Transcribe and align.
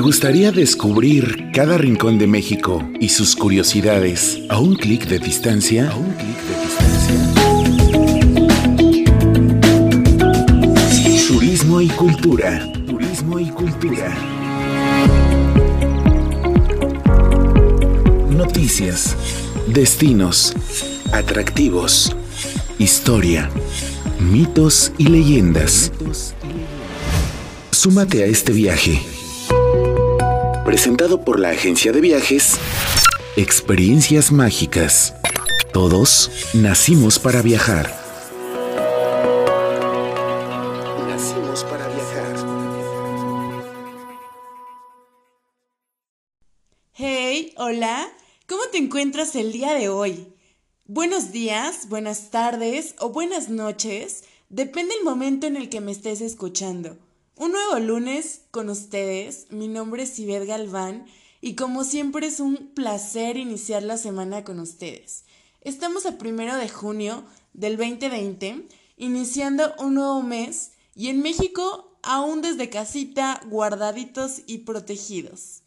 me 0.00 0.06
gustaría 0.06 0.50
descubrir 0.50 1.50
cada 1.52 1.76
rincón 1.76 2.18
de 2.18 2.26
México 2.26 2.82
y 3.00 3.10
sus 3.10 3.36
curiosidades 3.36 4.38
a 4.48 4.58
un 4.58 4.74
clic 4.74 5.06
de 5.06 5.18
distancia. 5.18 5.90
A 5.90 5.94
un 5.94 6.10
clic 6.12 6.38
de 6.48 6.54
distancia. 6.64 7.16
Turismo 11.28 11.82
y 11.82 11.88
cultura. 11.88 12.66
Turismo 12.86 13.38
y 13.38 13.50
cultura. 13.50 14.16
Noticias, 18.30 19.14
destinos, 19.66 20.54
atractivos, 21.12 22.16
historia, 22.78 23.50
mitos 24.18 24.92
y 24.96 25.08
leyendas. 25.08 25.92
Súmate 27.70 28.22
a 28.22 28.26
este 28.26 28.52
viaje. 28.52 29.19
Presentado 30.70 31.24
por 31.24 31.40
la 31.40 31.48
agencia 31.48 31.90
de 31.90 32.00
viajes 32.00 32.56
Experiencias 33.36 34.30
Mágicas. 34.30 35.16
Todos 35.72 36.30
nacimos 36.54 37.18
para 37.18 37.42
viajar. 37.42 37.92
Nacimos 41.08 41.64
para 41.64 41.88
viajar. 41.88 42.36
Hey, 46.92 47.52
hola, 47.56 48.08
¿cómo 48.46 48.62
te 48.70 48.78
encuentras 48.78 49.34
el 49.34 49.50
día 49.50 49.74
de 49.74 49.88
hoy? 49.88 50.34
Buenos 50.84 51.32
días, 51.32 51.88
buenas 51.88 52.30
tardes 52.30 52.94
o 53.00 53.08
buenas 53.08 53.48
noches, 53.48 54.22
depende 54.50 54.94
el 54.94 55.02
momento 55.02 55.48
en 55.48 55.56
el 55.56 55.68
que 55.68 55.80
me 55.80 55.90
estés 55.90 56.20
escuchando. 56.20 56.96
Un 57.40 57.52
nuevo 57.52 57.78
lunes 57.78 58.42
con 58.50 58.68
ustedes, 58.68 59.46
mi 59.48 59.66
nombre 59.66 60.02
es 60.02 60.18
Ivette 60.18 60.46
Galván 60.46 61.06
y 61.40 61.54
como 61.54 61.84
siempre 61.84 62.26
es 62.26 62.38
un 62.38 62.74
placer 62.74 63.38
iniciar 63.38 63.82
la 63.82 63.96
semana 63.96 64.44
con 64.44 64.60
ustedes. 64.60 65.24
Estamos 65.62 66.04
a 66.04 66.18
primero 66.18 66.54
de 66.56 66.68
junio 66.68 67.24
del 67.54 67.78
2020, 67.78 68.68
iniciando 68.98 69.72
un 69.78 69.94
nuevo 69.94 70.22
mes 70.22 70.72
y 70.94 71.08
en 71.08 71.22
México 71.22 71.96
aún 72.02 72.42
desde 72.42 72.68
casita, 72.68 73.40
guardaditos 73.46 74.42
y 74.46 74.58
protegidos. 74.58 75.62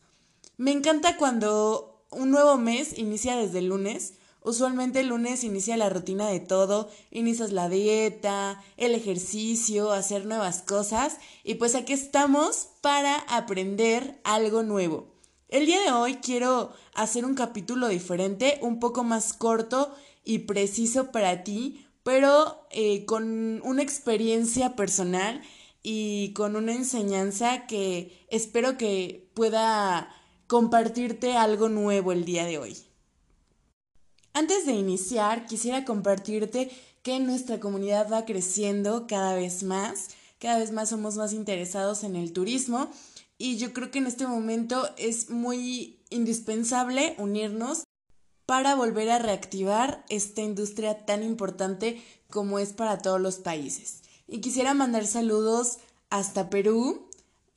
Me 0.57 0.69
encanta 0.69 1.17
cuando 1.17 2.05
un 2.11 2.29
nuevo 2.29 2.55
mes 2.59 2.99
inicia 2.99 3.35
desde 3.35 3.63
lunes, 3.63 4.13
Usualmente 4.45 4.99
el 4.99 5.07
lunes 5.07 5.43
inicia 5.45 5.77
la 5.77 5.89
rutina 5.89 6.27
de 6.27 6.41
todo, 6.41 6.89
inicias 7.11 7.51
la 7.53 7.69
dieta, 7.69 8.61
el 8.75 8.93
ejercicio, 8.93 9.93
hacer 9.93 10.25
nuevas 10.25 10.61
cosas 10.61 11.17
y 11.43 11.55
pues 11.55 11.75
aquí 11.75 11.93
estamos 11.93 12.67
para 12.81 13.15
aprender 13.29 14.19
algo 14.25 14.61
nuevo. 14.63 15.13
El 15.47 15.65
día 15.65 15.79
de 15.81 15.91
hoy 15.91 16.15
quiero 16.15 16.73
hacer 16.93 17.23
un 17.23 17.35
capítulo 17.35 17.87
diferente, 17.87 18.59
un 18.61 18.79
poco 18.79 19.03
más 19.03 19.31
corto 19.31 19.93
y 20.25 20.39
preciso 20.39 21.11
para 21.11 21.43
ti, 21.43 21.85
pero 22.03 22.67
eh, 22.71 23.05
con 23.05 23.61
una 23.63 23.81
experiencia 23.81 24.75
personal 24.75 25.41
y 25.83 26.33
con 26.33 26.55
una 26.57 26.73
enseñanza 26.73 27.65
que 27.65 28.25
espero 28.29 28.77
que 28.77 29.29
pueda 29.35 30.09
compartirte 30.47 31.37
algo 31.37 31.69
nuevo 31.69 32.11
el 32.11 32.25
día 32.25 32.45
de 32.45 32.57
hoy. 32.57 32.92
Antes 34.33 34.65
de 34.65 34.73
iniciar, 34.73 35.45
quisiera 35.45 35.85
compartirte 35.85 36.71
que 37.03 37.19
nuestra 37.19 37.59
comunidad 37.59 38.11
va 38.11 38.25
creciendo 38.25 39.05
cada 39.07 39.35
vez 39.35 39.61
más, 39.61 40.07
cada 40.39 40.57
vez 40.57 40.71
más 40.71 40.89
somos 40.89 41.17
más 41.17 41.33
interesados 41.33 42.03
en 42.03 42.15
el 42.15 42.33
turismo 42.33 42.89
y 43.37 43.57
yo 43.57 43.73
creo 43.73 43.91
que 43.91 43.99
en 43.99 44.07
este 44.07 44.25
momento 44.25 44.89
es 44.97 45.29
muy 45.29 45.99
indispensable 46.09 47.15
unirnos 47.19 47.83
para 48.47 48.75
volver 48.75 49.11
a 49.11 49.19
reactivar 49.19 50.03
esta 50.09 50.41
industria 50.41 51.05
tan 51.05 51.23
importante 51.23 52.01
como 52.29 52.57
es 52.57 52.73
para 52.73 52.97
todos 52.97 53.21
los 53.21 53.35
países. 53.35 54.01
Y 54.27 54.41
quisiera 54.41 54.73
mandar 54.73 55.05
saludos 55.05 55.77
hasta 56.09 56.49
Perú, 56.49 57.07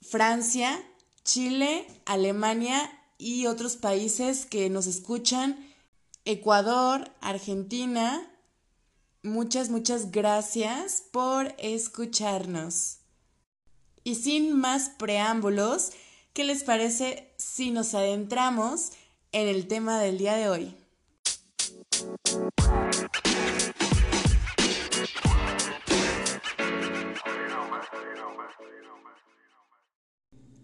Francia, 0.03 0.79
Chile, 1.25 1.87
Alemania 2.05 2.79
y 3.17 3.47
otros 3.47 3.77
países 3.77 4.45
que 4.45 4.69
nos 4.69 4.87
escuchan 4.87 5.57
Ecuador, 6.27 7.09
Argentina. 7.21 8.29
Muchas, 9.23 9.71
muchas 9.71 10.11
gracias 10.11 11.05
por 11.13 11.55
escucharnos. 11.59 12.99
Y 14.03 14.17
sin 14.17 14.53
más 14.53 14.91
preámbulos, 14.91 15.93
¿qué 16.33 16.43
les 16.43 16.65
parece 16.65 17.33
si 17.39 17.71
nos 17.71 17.95
adentramos 17.95 18.91
en 19.31 19.47
el 19.47 19.69
tema 19.69 20.01
del 20.01 20.19
día 20.19 20.35
de 20.35 20.49
hoy? 20.49 20.77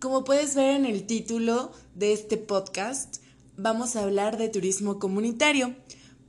Como 0.01 0.25
puedes 0.25 0.57
ver 0.57 0.75
en 0.75 0.87
el 0.87 1.07
título 1.07 1.71
de 1.95 2.13
este 2.13 2.37
podcast, 2.37 3.22
vamos 3.57 3.97
a 3.97 4.03
hablar 4.03 4.39
de 4.39 4.49
turismo 4.49 4.99
comunitario. 4.99 5.75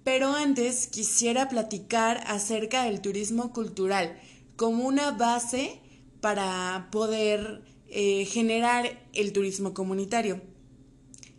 Pero 0.04 0.34
antes 0.34 0.88
quisiera 0.88 1.48
platicar 1.48 2.24
acerca 2.28 2.84
del 2.84 3.02
turismo 3.02 3.54
cultural 3.54 4.18
como 4.56 4.86
una 4.86 5.12
base 5.12 5.80
para 6.20 6.90
poder 6.92 7.64
eh, 7.88 8.26
generar 8.26 9.02
el 9.14 9.34
turismo 9.34 9.74
comunitario. 9.74 10.42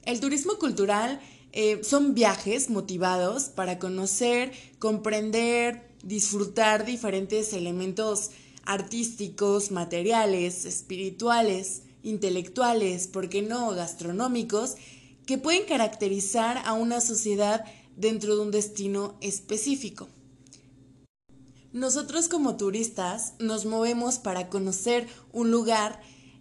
El 0.04 0.20
turismo 0.20 0.58
cultural 0.58 1.20
eh, 1.52 1.80
son 1.84 2.14
viajes 2.14 2.70
motivados 2.70 3.44
para 3.44 3.78
conocer, 3.78 4.52
comprender, 4.78 5.88
disfrutar 6.02 6.84
diferentes 6.84 7.52
elementos 7.52 8.30
artísticos, 8.64 9.70
materiales, 9.70 10.64
espirituales, 10.64 11.82
intelectuales, 12.02 13.06
¿por 13.08 13.28
qué 13.28 13.42
no 13.42 13.70
gastronómicos? 13.70 14.76
Que 15.26 15.38
pueden 15.38 15.66
caracterizar 15.66 16.58
a 16.64 16.74
una 16.74 17.00
sociedad 17.00 17.64
dentro 17.96 18.36
de 18.36 18.42
un 18.42 18.50
destino 18.50 19.16
específico. 19.20 20.08
Nosotros 21.72 22.28
como 22.28 22.56
turistas 22.56 23.34
nos 23.40 23.66
movemos 23.66 24.18
para 24.18 24.48
conocer 24.48 25.08
un 25.32 25.50
lugar 25.50 26.00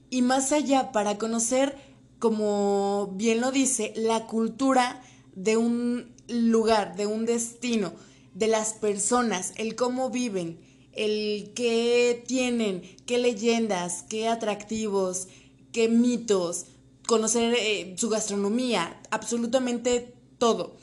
y 0.09 0.21
más 0.21 0.51
allá 0.51 0.91
para 0.91 1.17
conocer, 1.17 1.75
como 2.19 3.13
bien 3.15 3.41
lo 3.41 3.51
dice, 3.51 3.93
la 3.95 4.27
cultura 4.27 5.01
de 5.35 5.57
un 5.57 6.13
lugar, 6.27 6.95
de 6.95 7.07
un 7.07 7.25
destino, 7.25 7.93
de 8.35 8.47
las 8.47 8.73
personas, 8.73 9.53
el 9.57 9.75
cómo 9.75 10.11
viven, 10.11 10.59
el 10.91 11.51
qué 11.55 12.23
tienen, 12.27 12.83
qué 13.07 13.17
leyendas, 13.17 14.03
qué 14.03 14.27
atractivos, 14.27 15.27
qué 15.71 15.89
mitos, 15.89 16.67
conocer 17.07 17.55
eh, 17.57 17.95
su 17.97 18.09
gastronomía, 18.09 18.99
absolutamente 19.11 20.13
todo. 20.37 20.75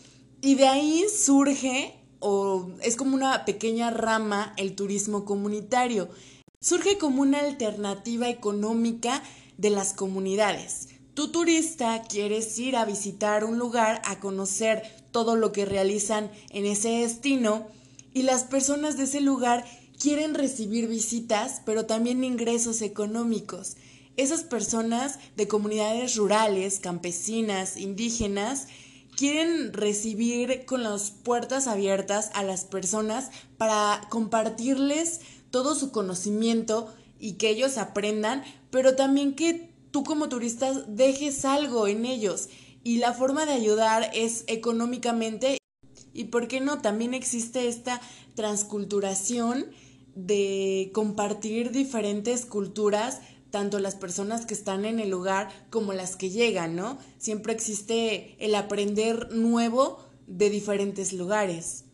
Y 0.42 0.54
de 0.54 0.66
ahí 0.66 1.04
surge, 1.14 1.94
o 2.18 2.70
es 2.82 2.96
como 2.96 3.14
una 3.14 3.44
pequeña 3.44 3.90
rama, 3.90 4.54
el 4.56 4.74
turismo 4.74 5.24
comunitario. 5.24 6.08
Surge 6.60 6.98
como 6.98 7.22
una 7.22 7.40
alternativa 7.40 8.28
económica 8.28 9.22
de 9.58 9.70
las 9.70 9.92
comunidades. 9.92 10.88
Tu 11.14 11.28
turista 11.28 12.02
quieres 12.02 12.58
ir 12.58 12.76
a 12.76 12.84
visitar 12.84 13.44
un 13.44 13.58
lugar, 13.58 14.00
a 14.04 14.20
conocer 14.20 14.82
todo 15.10 15.36
lo 15.36 15.52
que 15.52 15.64
realizan 15.64 16.30
en 16.50 16.66
ese 16.66 16.88
destino 16.88 17.66
y 18.14 18.22
las 18.22 18.44
personas 18.44 18.96
de 18.96 19.04
ese 19.04 19.20
lugar 19.20 19.64
quieren 19.98 20.34
recibir 20.34 20.88
visitas, 20.88 21.60
pero 21.66 21.84
también 21.84 22.24
ingresos 22.24 22.80
económicos 22.80 23.76
esas 24.16 24.42
personas 24.42 25.18
de 25.36 25.48
comunidades 25.48 26.16
rurales, 26.16 26.78
campesinas, 26.78 27.76
indígenas, 27.76 28.66
quieren 29.16 29.72
recibir 29.72 30.64
con 30.64 30.82
las 30.82 31.10
puertas 31.10 31.66
abiertas 31.66 32.30
a 32.34 32.42
las 32.42 32.64
personas 32.64 33.30
para 33.56 34.00
compartirles 34.08 35.20
todo 35.50 35.74
su 35.74 35.90
conocimiento 35.90 36.92
y 37.18 37.32
que 37.32 37.50
ellos 37.50 37.76
aprendan, 37.76 38.42
pero 38.70 38.96
también 38.96 39.34
que 39.34 39.70
tú 39.90 40.04
como 40.04 40.28
turista 40.28 40.72
dejes 40.88 41.44
algo 41.44 41.86
en 41.86 42.06
ellos. 42.06 42.48
Y 42.82 42.98
la 42.98 43.12
forma 43.12 43.44
de 43.44 43.52
ayudar 43.52 44.10
es 44.14 44.44
económicamente 44.46 45.58
y, 46.12 46.24
¿por 46.24 46.48
qué 46.48 46.60
no? 46.60 46.80
También 46.80 47.14
existe 47.14 47.68
esta 47.68 48.00
transculturación 48.34 49.66
de 50.14 50.90
compartir 50.92 51.70
diferentes 51.70 52.46
culturas 52.46 53.20
tanto 53.50 53.78
las 53.78 53.94
personas 53.94 54.46
que 54.46 54.54
están 54.54 54.84
en 54.84 55.00
el 55.00 55.10
lugar 55.10 55.48
como 55.70 55.92
las 55.92 56.16
que 56.16 56.30
llegan, 56.30 56.76
¿no? 56.76 56.98
Siempre 57.18 57.52
existe 57.52 58.36
el 58.38 58.54
aprender 58.54 59.32
nuevo 59.32 59.98
de 60.26 60.50
diferentes 60.50 61.12
lugares. 61.12 61.84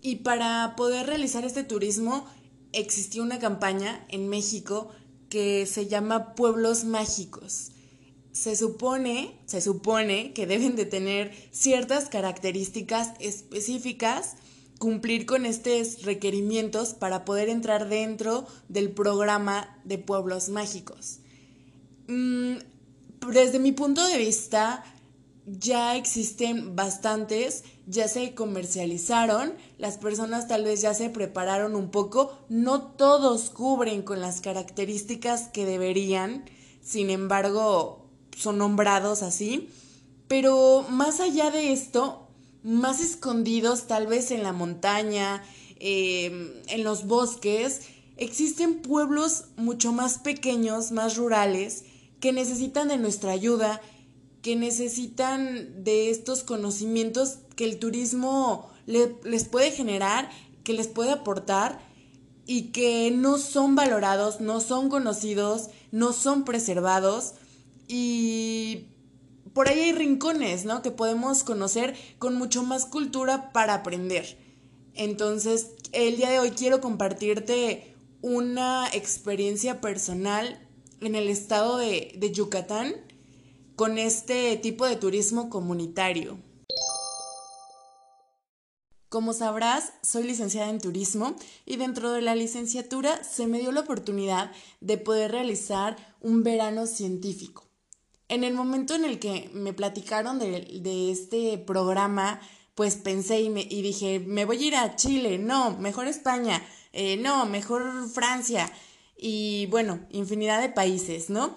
Y 0.00 0.16
para 0.16 0.74
poder 0.76 1.06
realizar 1.06 1.44
este 1.44 1.64
turismo 1.64 2.26
existió 2.72 3.22
una 3.22 3.38
campaña 3.38 4.04
en 4.08 4.28
México 4.28 4.90
que 5.28 5.66
se 5.66 5.86
llama 5.86 6.34
Pueblos 6.34 6.84
Mágicos. 6.84 7.70
se 8.32 8.56
supone, 8.56 9.40
se 9.46 9.60
supone 9.60 10.32
que 10.32 10.46
deben 10.46 10.74
de 10.74 10.86
tener 10.86 11.32
ciertas 11.52 12.08
características 12.08 13.12
específicas, 13.20 14.34
cumplir 14.84 15.24
con 15.24 15.46
estos 15.46 16.02
requerimientos 16.02 16.92
para 16.92 17.24
poder 17.24 17.48
entrar 17.48 17.88
dentro 17.88 18.46
del 18.68 18.90
programa 18.90 19.80
de 19.84 19.96
pueblos 19.96 20.50
mágicos. 20.50 21.20
Mm, 22.06 22.56
desde 23.32 23.58
mi 23.60 23.72
punto 23.72 24.06
de 24.06 24.18
vista, 24.18 24.84
ya 25.46 25.96
existen 25.96 26.76
bastantes, 26.76 27.64
ya 27.86 28.08
se 28.08 28.34
comercializaron, 28.34 29.54
las 29.78 29.96
personas 29.96 30.48
tal 30.48 30.64
vez 30.64 30.82
ya 30.82 30.92
se 30.92 31.08
prepararon 31.08 31.76
un 31.76 31.90
poco, 31.90 32.38
no 32.50 32.82
todos 32.82 33.48
cubren 33.48 34.02
con 34.02 34.20
las 34.20 34.42
características 34.42 35.48
que 35.48 35.64
deberían, 35.64 36.44
sin 36.82 37.08
embargo, 37.08 38.06
son 38.36 38.58
nombrados 38.58 39.22
así, 39.22 39.70
pero 40.28 40.84
más 40.90 41.20
allá 41.20 41.50
de 41.50 41.72
esto, 41.72 42.23
más 42.64 43.00
escondidos 43.00 43.86
tal 43.86 44.08
vez 44.08 44.32
en 44.32 44.42
la 44.42 44.52
montaña, 44.52 45.44
em, 45.78 46.50
en 46.66 46.82
los 46.82 47.06
bosques, 47.06 47.82
existen 48.16 48.80
pueblos 48.80 49.44
mucho 49.56 49.92
más 49.92 50.18
pequeños, 50.18 50.90
más 50.90 51.16
rurales, 51.16 51.84
que 52.18 52.32
necesitan 52.32 52.88
de 52.88 52.96
nuestra 52.96 53.30
ayuda 53.30 53.80
que 54.44 54.56
necesitan 54.56 55.84
de 55.84 56.10
estos 56.10 56.42
conocimientos 56.42 57.38
que 57.56 57.64
el 57.64 57.78
turismo 57.78 58.68
les 58.84 59.44
puede 59.44 59.70
generar, 59.70 60.28
que 60.64 60.74
les 60.74 60.86
puede 60.86 61.12
aportar 61.12 61.80
y 62.46 62.64
que 62.64 63.10
no 63.10 63.38
son 63.38 63.74
valorados, 63.74 64.42
no 64.42 64.60
son 64.60 64.90
conocidos, 64.90 65.70
no 65.92 66.12
son 66.12 66.44
preservados 66.44 67.32
y 67.88 68.88
por 69.54 69.68
ahí 69.68 69.80
hay 69.80 69.92
rincones, 69.92 70.64
¿no? 70.64 70.82
Que 70.82 70.90
podemos 70.90 71.44
conocer 71.44 71.96
con 72.18 72.34
mucho 72.34 72.64
más 72.64 72.84
cultura 72.84 73.52
para 73.52 73.74
aprender. 73.74 74.36
Entonces, 74.94 75.70
el 75.92 76.16
día 76.16 76.30
de 76.30 76.40
hoy 76.40 76.50
quiero 76.50 76.80
compartirte 76.80 77.94
una 78.20 78.88
experiencia 78.92 79.80
personal 79.80 80.60
en 81.00 81.14
el 81.14 81.28
estado 81.28 81.78
de, 81.78 82.12
de 82.16 82.32
Yucatán 82.32 82.94
con 83.76 83.98
este 83.98 84.56
tipo 84.56 84.86
de 84.86 84.96
turismo 84.96 85.50
comunitario. 85.50 86.38
Como 89.08 89.32
sabrás, 89.32 89.92
soy 90.02 90.24
licenciada 90.24 90.70
en 90.70 90.80
turismo 90.80 91.36
y 91.64 91.76
dentro 91.76 92.10
de 92.10 92.22
la 92.22 92.34
licenciatura 92.34 93.22
se 93.22 93.46
me 93.46 93.60
dio 93.60 93.70
la 93.70 93.80
oportunidad 93.80 94.50
de 94.80 94.98
poder 94.98 95.30
realizar 95.30 95.96
un 96.20 96.42
verano 96.42 96.86
científico. 96.86 97.63
En 98.28 98.44
el 98.44 98.54
momento 98.54 98.94
en 98.94 99.04
el 99.04 99.18
que 99.18 99.50
me 99.52 99.72
platicaron 99.72 100.38
de, 100.38 101.10
este 101.10 101.58
programa, 101.58 102.40
pues 102.74 102.96
pensé 102.96 103.40
y, 103.40 103.50
me, 103.50 103.62
y, 103.62 103.82
dije, 103.82 104.20
me 104.20 104.44
voy 104.44 104.62
a 104.62 104.66
ir 104.66 104.76
a 104.76 104.96
Chile, 104.96 105.38
no, 105.38 105.76
mejor 105.78 106.08
España, 106.08 106.62
eh, 106.92 107.16
no, 107.18 107.44
mejor 107.46 108.08
Francia 108.08 108.70
y 109.16 109.66
bueno, 109.66 110.06
infinidad 110.10 110.60
de 110.60 110.68
países, 110.68 111.30
¿no? 111.30 111.56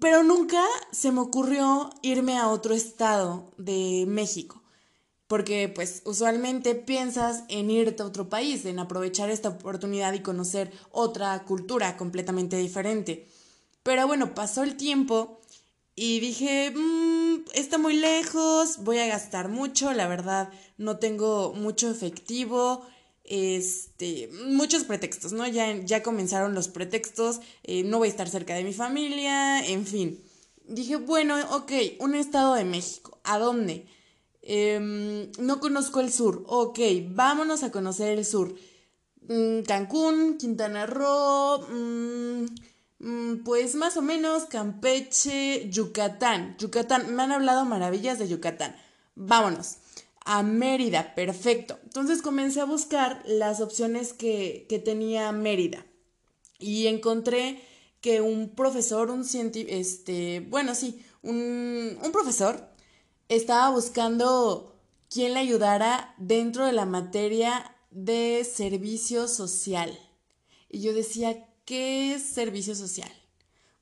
Pero 0.00 0.22
nunca 0.22 0.62
se 0.92 1.10
me 1.10 1.20
ocurrió 1.20 1.90
irme 2.02 2.38
a 2.38 2.48
otro 2.48 2.74
estado 2.74 3.52
de 3.58 4.04
México, 4.06 4.62
porque 5.26 5.68
pues 5.68 6.02
usualmente 6.04 6.76
piensas 6.76 7.44
en 7.48 7.70
irte 7.70 8.02
a 8.02 8.06
otro 8.06 8.28
país, 8.28 8.64
en 8.64 8.78
aprovechar 8.78 9.30
esta 9.30 9.48
oportunidad 9.48 10.12
y 10.12 10.20
conocer 10.20 10.72
otra 10.92 11.44
cultura 11.44 11.96
completamente 11.96 12.56
diferente. 12.56 13.28
Pero 13.82 14.06
bueno, 14.06 14.34
pasó 14.34 14.62
el 14.62 14.76
tiempo 14.76 15.39
y 16.02 16.18
dije, 16.18 16.72
mmm, 16.74 17.44
está 17.52 17.76
muy 17.76 17.94
lejos, 17.94 18.78
voy 18.78 18.96
a 19.00 19.06
gastar 19.06 19.50
mucho, 19.50 19.92
la 19.92 20.08
verdad 20.08 20.48
no 20.78 20.96
tengo 20.96 21.52
mucho 21.52 21.90
efectivo, 21.90 22.86
este, 23.24 24.30
muchos 24.46 24.84
pretextos, 24.84 25.32
¿no? 25.32 25.46
Ya, 25.46 25.76
ya 25.84 26.02
comenzaron 26.02 26.54
los 26.54 26.68
pretextos, 26.68 27.40
eh, 27.64 27.82
no 27.84 27.98
voy 27.98 28.08
a 28.08 28.12
estar 28.12 28.30
cerca 28.30 28.54
de 28.54 28.64
mi 28.64 28.72
familia, 28.72 29.62
en 29.66 29.84
fin. 29.84 30.18
Dije, 30.66 30.96
bueno, 30.96 31.36
ok, 31.54 31.72
un 31.98 32.14
estado 32.14 32.54
de 32.54 32.64
México, 32.64 33.20
¿a 33.22 33.38
dónde? 33.38 33.84
Em, 34.40 35.30
no 35.38 35.60
conozco 35.60 36.00
el 36.00 36.10
sur, 36.10 36.44
ok, 36.46 36.78
vámonos 37.10 37.62
a 37.62 37.70
conocer 37.70 38.16
el 38.16 38.24
sur. 38.24 38.54
Mm, 39.28 39.64
Cancún, 39.66 40.38
Quintana 40.38 40.86
Roo, 40.86 41.58
mm, 41.68 42.46
pues 43.44 43.74
más 43.74 43.96
o 43.96 44.02
menos 44.02 44.44
Campeche, 44.44 45.68
Yucatán. 45.70 46.56
Yucatán, 46.58 47.14
me 47.14 47.22
han 47.22 47.32
hablado 47.32 47.64
maravillas 47.64 48.18
de 48.18 48.28
Yucatán. 48.28 48.76
Vámonos 49.14 49.76
a 50.24 50.42
Mérida, 50.42 51.14
perfecto. 51.14 51.78
Entonces 51.84 52.22
comencé 52.22 52.60
a 52.60 52.64
buscar 52.64 53.22
las 53.26 53.60
opciones 53.60 54.12
que, 54.12 54.66
tenía 54.84 55.32
Mérida 55.32 55.84
y 56.58 56.86
encontré 56.88 57.62
que 58.00 58.20
un 58.20 58.50
profesor, 58.50 59.10
un 59.10 59.24
científico, 59.24 59.74
este, 59.74 60.40
bueno, 60.40 60.74
sí, 60.74 61.04
un, 61.22 61.98
un 62.02 62.12
profesor 62.12 62.68
estaba 63.28 63.70
buscando 63.70 64.76
quien 65.08 65.34
le 65.34 65.40
ayudara 65.40 66.14
dentro 66.18 66.66
de 66.66 66.72
la 66.72 66.84
materia 66.84 67.76
de 67.90 68.44
servicio 68.44 69.26
social. 69.26 69.98
Y 70.68 70.80
yo 70.80 70.92
decía, 70.92 71.49
¿qué 71.64 72.14
es 72.14 72.22
servicio 72.22 72.74
social? 72.74 73.10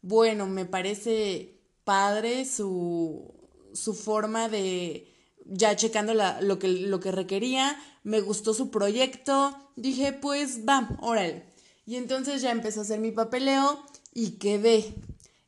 Bueno, 0.03 0.47
me 0.47 0.65
parece 0.65 1.61
padre 1.85 2.45
su, 2.45 3.35
su 3.73 3.95
forma 3.95 4.49
de, 4.49 5.13
ya 5.45 5.77
checando 5.77 6.15
lo, 6.15 6.59
que, 6.59 6.69
lo 6.69 7.01
que 7.01 7.13
requería, 7.13 7.81
me 8.05 8.21
gustó 8.21 8.55
su 8.55 8.71
proyecto, 8.71 9.57
dije, 9.77 10.13
pues 10.13 10.67
va, 10.69 10.89
órale. 11.01 11.45
Y 11.87 11.97
entonces 11.97 12.43
ya 12.43 12.51
empecé 12.51 12.81
a 12.81 12.83
hacer 12.83 13.01
mi 13.01 13.13
papeleo 13.13 13.83
y 14.13 14.33
quedé. 14.33 14.95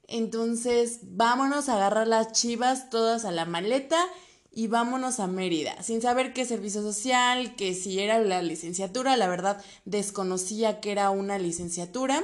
Entonces, 0.09 1.01
vámonos 1.03 1.69
a 1.69 1.75
agarrar 1.75 2.09
las 2.09 2.33
chivas 2.33 2.91
todas 2.91 3.25
a 3.25 3.31
la 3.31 3.45
maleta 3.45 4.05
y 4.53 4.67
vámonos 4.67 5.21
a 5.21 5.27
Mérida, 5.27 5.83
sin 5.83 6.03
saber 6.03 6.33
qué 6.33 6.45
servicio 6.45 6.83
social, 6.83 7.55
que 7.57 7.75
si 7.75 8.01
era 8.01 8.19
la 8.21 8.43
licenciatura, 8.43 9.17
la 9.17 9.29
verdad 9.29 9.63
desconocía 9.85 10.81
que 10.81 10.93
era 10.93 11.11
una 11.11 11.39
licenciatura, 11.39 12.23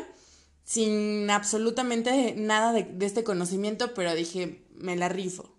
sin 0.65 1.31
absolutamente 1.31 2.35
nada 2.37 2.73
de, 2.73 2.85
de 2.85 3.07
este 3.07 3.25
conocimiento, 3.25 3.95
pero 3.95 4.15
dije, 4.15 4.67
me 4.75 4.97
la 4.97 5.09
rifo 5.09 5.57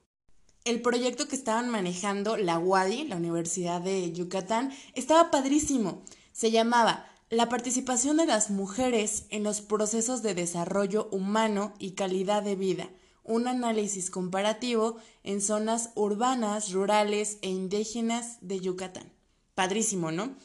el 0.68 0.82
proyecto 0.82 1.30
que 1.30 1.36
estaban 1.36 1.70
manejando 1.70 2.36
la 2.36 2.60
UADI, 2.60 3.06
la 3.06 3.16
Universidad 3.16 3.80
de 3.80 4.12
Yucatán, 4.12 4.74
estaba 4.96 5.32
padrísimo. 5.32 6.04
Se 6.34 6.52
llamaba 6.52 7.10
La 7.30 7.48
participación 7.48 8.18
de 8.18 8.26
las 8.26 8.50
mujeres 8.50 9.26
en 9.30 9.44
los 9.44 9.62
procesos 9.62 10.24
de 10.24 10.36
desarrollo 10.36 11.08
humano 11.12 11.74
y 11.80 11.92
calidad 11.92 12.44
de 12.44 12.56
vida, 12.56 12.90
un 13.28 13.48
análisis 13.48 14.10
comparativo 14.10 14.98
en 15.24 15.42
zonas 15.42 15.92
urbanas, 15.96 16.72
rurales 16.72 17.38
e 17.42 17.50
indígenas 17.50 18.38
de 18.42 18.60
Yucatán. 18.60 19.12
Padrísimo, 19.54 20.12
¿no? 20.12 20.36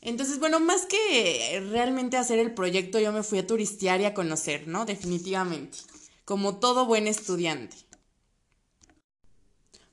Entonces, 0.00 0.38
bueno, 0.38 0.60
más 0.60 0.84
que 0.84 1.66
realmente 1.70 2.18
hacer 2.18 2.38
el 2.38 2.52
proyecto, 2.52 2.98
yo 2.98 3.12
me 3.12 3.22
fui 3.22 3.38
a 3.38 3.46
turistear 3.46 4.02
y 4.02 4.04
a 4.04 4.12
conocer, 4.12 4.68
¿no? 4.68 4.84
Definitivamente, 4.84 5.78
como 6.26 6.58
todo 6.58 6.84
buen 6.84 7.06
estudiante. 7.06 7.76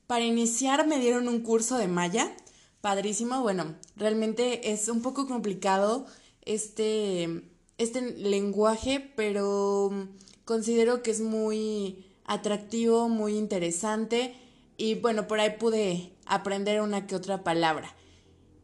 Para 0.06 0.24
iniciar 0.26 0.86
me 0.86 0.98
dieron 0.98 1.28
un 1.28 1.40
curso 1.40 1.78
de 1.78 1.88
maya, 1.88 2.36
padrísimo. 2.82 3.40
Bueno, 3.40 3.74
realmente 3.96 4.72
es 4.72 4.88
un 4.88 5.00
poco 5.00 5.26
complicado 5.26 6.04
este, 6.42 7.48
este 7.78 8.02
lenguaje, 8.18 9.12
pero 9.16 10.08
considero 10.44 11.02
que 11.02 11.12
es 11.12 11.20
muy 11.20 12.11
atractivo, 12.24 13.08
muy 13.08 13.36
interesante 13.36 14.34
y 14.76 14.94
bueno, 14.96 15.28
por 15.28 15.40
ahí 15.40 15.56
pude 15.58 16.12
aprender 16.26 16.80
una 16.80 17.06
que 17.06 17.14
otra 17.14 17.44
palabra. 17.44 17.94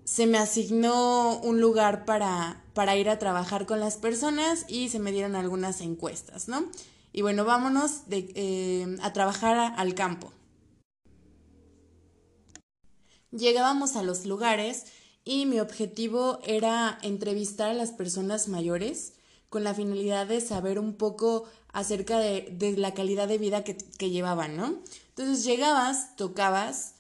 Se 0.05 0.27
me 0.27 0.39
asignó 0.39 1.39
un 1.41 1.61
lugar 1.61 2.05
para, 2.05 2.65
para 2.73 2.97
ir 2.97 3.11
a 3.11 3.19
trabajar 3.19 3.67
con 3.67 3.79
las 3.81 3.97
personas 3.97 4.65
y 4.69 4.89
se 4.89 4.99
me 4.99 5.13
dieron 5.13 5.37
algunas 5.37 5.81
encuestas, 5.81 6.49
¿no? 6.49 6.71
Y 7.13 7.23
bueno, 7.23 7.45
vámonos 7.45 8.09
de, 8.09 8.33
eh, 8.35 8.97
a 9.03 9.13
trabajar 9.13 9.75
al 9.77 9.95
campo. 9.95 10.33
Llegábamos 13.31 13.97
a 13.97 14.03
los 14.03 14.25
lugares 14.25 14.87
y 15.25 15.45
mi 15.45 15.61
objetivo 15.61 16.39
era 16.47 16.99
entrevistar 17.03 17.71
a 17.71 17.75
las 17.75 17.93
personas 17.93 18.49
mayores 18.49 19.18
con 19.49 19.65
la 19.65 19.75
finalidad 19.75 20.27
de 20.27 20.41
saber 20.41 20.79
un 20.79 20.95
poco 20.95 21.45
acerca 21.73 22.19
de, 22.19 22.75
la 22.77 22.95
calidad 22.95 23.29
de 23.29 23.39
vida 23.39 23.65
que, 23.65 24.11
llevaban, 24.11 24.57
¿no? 24.57 24.79
Entonces 25.11 25.45
llegabas, 25.45 26.17
tocabas, 26.17 26.95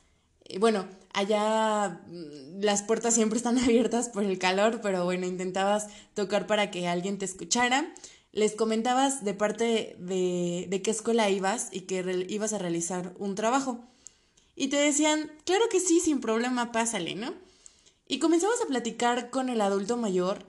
eh, 0.45 0.59
bueno, 0.59 0.87
allá 1.12 2.00
mm, 2.07 2.61
las 2.62 2.83
puertas 2.83 3.14
siempre 3.14 3.37
están 3.37 3.59
abiertas 3.64 4.09
por 4.09 4.25
el 4.25 4.38
calor, 4.38 4.81
pero 4.83 5.05
bueno, 5.05 5.26
intentabas 5.26 5.88
tocar 6.14 6.47
para 6.47 6.71
que 6.71 6.88
alguien 6.88 7.19
te 7.19 7.25
escuchara. 7.25 7.93
les 8.33 8.55
comentabas 8.55 9.25
de 9.25 9.35
parte 9.35 9.97
de, 9.99 10.67
de 10.69 10.83
qué 10.83 10.90
escuela 10.90 11.31
ibas 11.31 11.69
y 11.73 11.83
que 11.83 12.26
ibas 12.28 12.52
a 12.52 12.59
realizar 12.59 13.14
un 13.19 13.35
trabajo. 13.35 13.81
Y 14.55 14.69
te 14.69 14.76
decían, 14.76 15.31
claro 15.45 15.64
que 15.71 15.81
sí, 15.81 16.00
sin 16.00 16.21
problema, 16.21 16.73
pásale, 16.73 17.14
¿no? 17.14 17.33
Y 18.07 18.19
comenzamos 18.19 18.61
a 18.62 18.67
platicar 18.67 19.31
con 19.31 19.49
el 19.50 19.61
adulto 19.61 19.97
mayor 19.97 20.45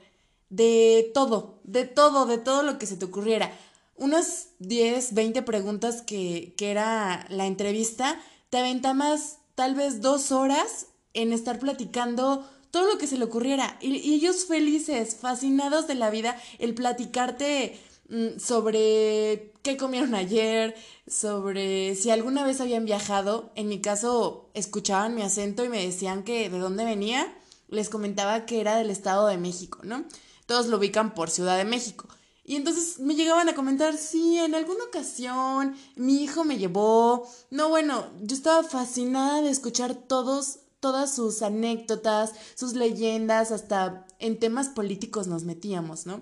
de 0.50 1.12
todo, 1.14 1.60
de 1.64 1.86
todo, 1.86 2.26
de 2.26 2.38
todo 2.38 2.64
lo 2.64 2.78
que 2.78 2.86
se 2.86 2.98
te 2.98 3.06
ocurriera. 3.06 3.52
Unas 3.96 4.50
10, 4.60 5.14
20 5.14 5.42
preguntas 5.44 6.02
que, 6.02 6.54
que 6.58 6.72
era 6.72 7.26
la 7.30 7.46
entrevista, 7.46 8.20
te 8.50 8.58
aventabas 8.58 9.40
tal 9.56 9.76
vez 9.76 10.02
dos 10.02 10.32
horas 10.32 10.88
en 11.14 11.34
estar 11.34 11.60
platicando 11.60 12.48
todo 12.72 12.88
lo 12.92 12.98
que 12.98 13.08
se 13.08 13.18
le 13.18 13.26
ocurriera. 13.26 13.78
Y, 13.82 14.14
ellos 14.14 14.46
felices, 14.46 15.16
fascinados 15.16 15.88
de 15.88 15.96
la 15.96 16.10
vida, 16.10 16.38
el 16.60 16.74
platicarte 16.74 17.80
mm, 18.10 18.40
sobre 18.40 19.54
qué 19.62 19.78
comieron 19.78 20.16
ayer, 20.16 20.76
sobre 21.08 21.96
si 21.96 22.10
alguna 22.12 22.44
vez 22.44 22.62
habían 22.62 22.86
viajado. 22.86 23.52
En 23.56 23.68
mi 23.68 23.82
caso, 23.82 24.50
escuchaban 24.54 25.16
mi 25.16 25.22
acento 25.22 25.64
y 25.64 25.70
me 25.70 25.84
decían 25.84 26.24
que 26.24 26.50
de 26.50 26.60
dónde 26.60 26.86
venía. 26.86 27.34
Les 27.70 27.90
comentaba 27.90 28.46
que 28.46 28.62
era 28.62 28.78
del 28.78 28.90
Estado 28.90 29.28
de 29.28 29.38
México, 29.38 29.80
¿no? 29.84 30.06
Todos 30.50 30.66
lo 30.66 30.78
ubican 30.78 31.14
por 31.14 31.30
Ciudad 31.30 31.58
de 31.58 31.64
México. 31.64 32.08
Y 32.44 32.56
entonces 32.56 32.98
me 32.98 33.14
llegaban 33.14 33.48
a 33.50 33.54
comentar, 33.54 33.96
sí, 33.96 34.40
en 34.40 34.56
alguna 34.56 34.84
ocasión 34.86 35.76
mi 35.96 36.24
hijo 36.24 36.44
me 36.44 36.58
llevó. 36.58 37.30
No, 37.52 37.70
bueno, 37.70 38.08
yo 38.24 38.36
estaba 38.36 38.64
fascinada 38.64 39.44
de 39.44 39.52
escuchar 39.52 39.94
todos 39.94 40.62
todas 40.80 41.14
sus 41.14 41.44
anécdotas, 41.44 42.34
sus 42.56 42.74
leyendas, 42.74 43.52
hasta 43.52 44.08
en 44.18 44.40
temas 44.40 44.70
políticos 44.70 45.28
nos 45.28 45.44
metíamos, 45.44 46.08
¿no? 46.08 46.22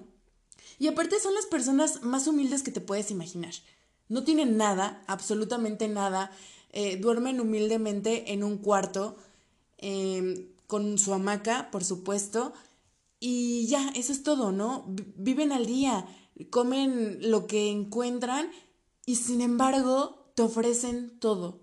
Y 0.77 0.88
aparte 0.88 1.22
son 1.22 1.34
las 1.34 1.46
personas 1.46 2.01
más 2.01 2.27
humildes 2.27 2.63
que 2.63 2.72
te 2.72 2.81
puedes 2.81 3.12
imaginar. 3.12 3.53
No 4.10 4.25
tienen 4.25 4.57
nada, 4.57 5.01
absolutamente 5.07 5.88
nada. 5.88 6.31
Eh, 6.72 6.98
duermen 6.98 7.39
humildemente 7.39 8.34
en 8.34 8.43
un 8.43 8.57
cuarto, 8.57 9.15
em, 9.77 10.50
con 10.67 10.98
su 10.98 11.13
hamaca, 11.13 11.72
por 11.72 11.86
supuesto. 11.86 12.51
Y 13.19 13.67
ya, 13.67 13.89
eso 13.95 14.12
es 14.12 14.24
todo, 14.24 14.51
¿no? 14.51 14.86
viven 15.15 15.51
al 15.51 15.65
día, 15.65 16.05
comen 16.50 17.17
lo 17.31 17.47
que 17.47 17.69
encuentran 17.69 18.51
y 19.05 19.15
sin 19.15 19.41
embargo 19.41 20.31
te 20.36 20.43
ofrecen 20.43 21.19
todo. 21.19 21.62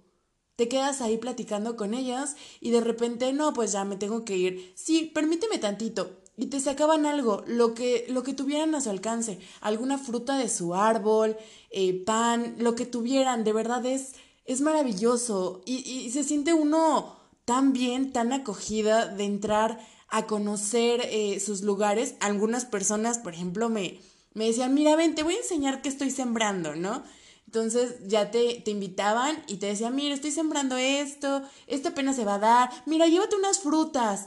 Te 0.57 0.69
quedas 0.69 1.01
ahí 1.01 1.19
platicando 1.19 1.77
con 1.77 1.95
ellas 1.95 2.37
y 2.61 2.71
de 2.71 2.81
repente, 2.81 3.33
no, 3.33 3.53
pues 3.53 3.73
ya 3.73 3.85
me 3.85 3.97
tengo 3.97 4.25
que 4.25 4.37
ir. 4.37 4.73
Sí, 4.77 5.11
permíteme 5.15 5.59
tantito. 5.59 6.21
Y 6.37 6.47
te 6.47 6.59
sacaban 6.59 7.07
algo, 7.07 7.45
lo 7.47 7.75
que, 7.75 8.07
lo 8.09 8.25
que 8.25 8.35
tuvieran 8.35 8.75
a 8.75 8.81
su 8.81 8.91
alcance, 8.91 9.39
alguna 9.61 9.99
fruta 9.99 10.37
de 10.37 10.49
su 10.49 10.75
árbol, 10.75 11.37
eh, 11.71 12.05
pan, 12.05 12.57
lo 12.59 12.75
que 12.75 12.87
tuvieran, 12.87 13.45
de 13.45 13.53
verdad 13.53 13.87
es, 13.87 14.15
es 14.45 14.61
maravilloso. 14.61 15.63
Y, 15.65 15.89
y 15.89 16.11
se 16.11 16.25
siente 16.25 16.53
uno 16.53 17.17
tan 17.45 17.73
bien, 17.73 18.13
tan 18.13 18.33
acogida 18.33 19.07
de 19.07 19.25
entrar 19.25 19.79
a 20.15 20.29
conocer 20.29 21.01
eh, 21.11 21.41
sus 21.41 21.63
lugares. 21.63 22.15
Algunas 22.21 22.65
personas, 22.65 23.19
por 23.19 23.35
ejemplo, 23.35 23.69
me, 23.69 24.01
me 24.33 24.47
decían, 24.47 24.73
mira, 24.73 24.95
ven, 24.95 25.17
te 25.17 25.25
voy 25.25 25.35
a 25.35 25.39
enseñar 25.39 25.83
qué 25.83 25.89
estoy 25.89 26.13
sembrando, 26.13 26.77
¿no? 26.77 27.03
Entonces 27.47 27.97
ya 28.07 28.31
te, 28.31 28.63
te 28.65 28.71
invitaban 28.71 29.43
y 29.49 29.57
te 29.57 29.67
decían, 29.67 29.97
mira, 29.97 30.15
estoy 30.15 30.31
sembrando 30.31 30.77
esto, 30.77 31.43
esto 31.67 31.89
apenas 31.89 32.15
se 32.15 32.25
va 32.25 32.37
a 32.37 32.39
dar, 32.39 32.71
mira, 32.87 33.09
llévate 33.09 33.35
unas 33.35 33.59
frutas. 33.59 34.27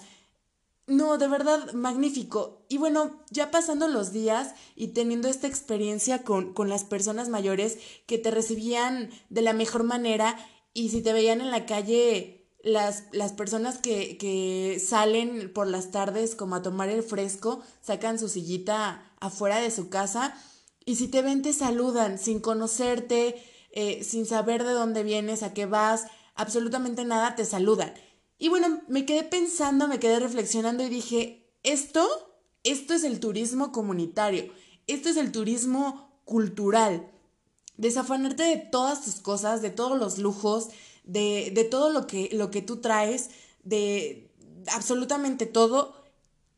No, 0.88 1.18
de 1.18 1.30
verdad, 1.30 1.72
magnífico. 1.72 2.66
Y 2.68 2.78
bueno, 2.78 3.24
ya 3.30 3.50
pasando 3.50 3.88
los 3.88 4.12
días 4.12 4.56
y 4.76 4.90
teniendo 4.90 5.30
esta 5.30 5.48
experiencia 5.48 6.24
con, 6.24 6.54
con 6.54 6.68
las 6.68 6.84
personas 6.84 7.30
mayores 7.30 7.78
que 8.08 8.18
te 8.18 8.30
recibían 8.30 9.10
de 9.30 9.42
la 9.42 9.54
mejor 9.54 9.84
manera 9.84 10.38
y 10.74 10.90
si 10.90 11.02
te 11.02 11.14
veían 11.14 11.40
en 11.40 11.52
la 11.52 11.66
calle 11.66 12.37
las, 12.68 13.06
las, 13.12 13.34
personas 13.34 13.78
que, 13.78 14.18
que, 14.18 14.82
salen 14.86 15.52
por 15.54 15.68
las 15.68 15.92
tardes 15.92 16.36
como 16.36 16.56
a 16.56 16.62
tomar 16.62 16.90
el 16.90 17.04
fresco, 17.04 17.62
sacan 17.82 18.20
su 18.20 18.30
sillita 18.30 19.04
afuera 19.20 19.60
de 19.60 19.72
su 19.72 19.90
casa 19.90 20.36
y 20.88 20.96
si 20.96 21.10
te 21.10 21.22
ven, 21.22 21.42
te 21.42 21.52
saludan 21.52 22.18
sin 22.18 22.40
conocerte, 22.40 23.36
eh, 23.74 24.06
sin 24.06 24.26
saber 24.26 24.64
de 24.64 24.72
dónde 24.72 25.04
vienes, 25.04 25.44
a 25.44 25.54
qué 25.54 25.66
vas, 25.66 26.06
absolutamente 26.34 27.04
nada, 27.04 27.36
te 27.36 27.44
saludan. 27.44 27.94
Y 28.40 28.48
bueno, 28.48 28.82
me 28.88 29.06
quedé 29.06 29.24
pensando, 29.24 29.90
me 29.90 30.00
quedé 30.00 30.18
reflexionando 30.22 30.86
y 30.86 30.90
dije, 30.90 31.52
esto, 31.64 32.08
esto 32.64 32.94
es 32.94 33.04
el 33.04 33.20
turismo 33.20 33.74
comunitario, 33.74 34.50
esto 34.88 35.10
es 35.10 35.18
el 35.18 35.34
turismo 35.34 36.22
cultural. 36.24 37.12
Desafanarte 37.76 38.44
de 38.44 38.56
todas 38.56 39.04
tus 39.04 39.16
cosas, 39.16 39.62
de 39.62 39.72
todos 39.72 40.00
los 40.00 40.20
lujos, 40.20 40.70
de, 41.08 41.52
de 41.54 41.64
todo 41.64 41.90
lo 41.90 42.06
que, 42.06 42.30
lo 42.34 42.52
que 42.52 42.62
tú 42.62 42.78
traes, 42.78 43.32
de 43.64 44.30
absolutamente 44.72 45.46
todo, 45.46 45.96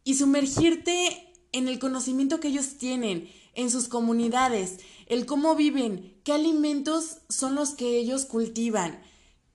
y 0.03 0.15
sumergirte 0.15 1.31
en 1.51 1.67
el 1.67 1.79
conocimiento 1.79 2.39
que 2.39 2.49
ellos 2.49 2.77
tienen, 2.77 3.29
en 3.55 3.71
sus 3.71 3.87
comunidades, 3.87 4.79
el 5.07 5.25
cómo 5.25 5.55
viven, 5.55 6.15
qué 6.23 6.33
alimentos 6.33 7.17
son 7.29 7.55
los 7.55 7.71
que 7.71 7.97
ellos 7.97 8.25
cultivan, 8.25 9.01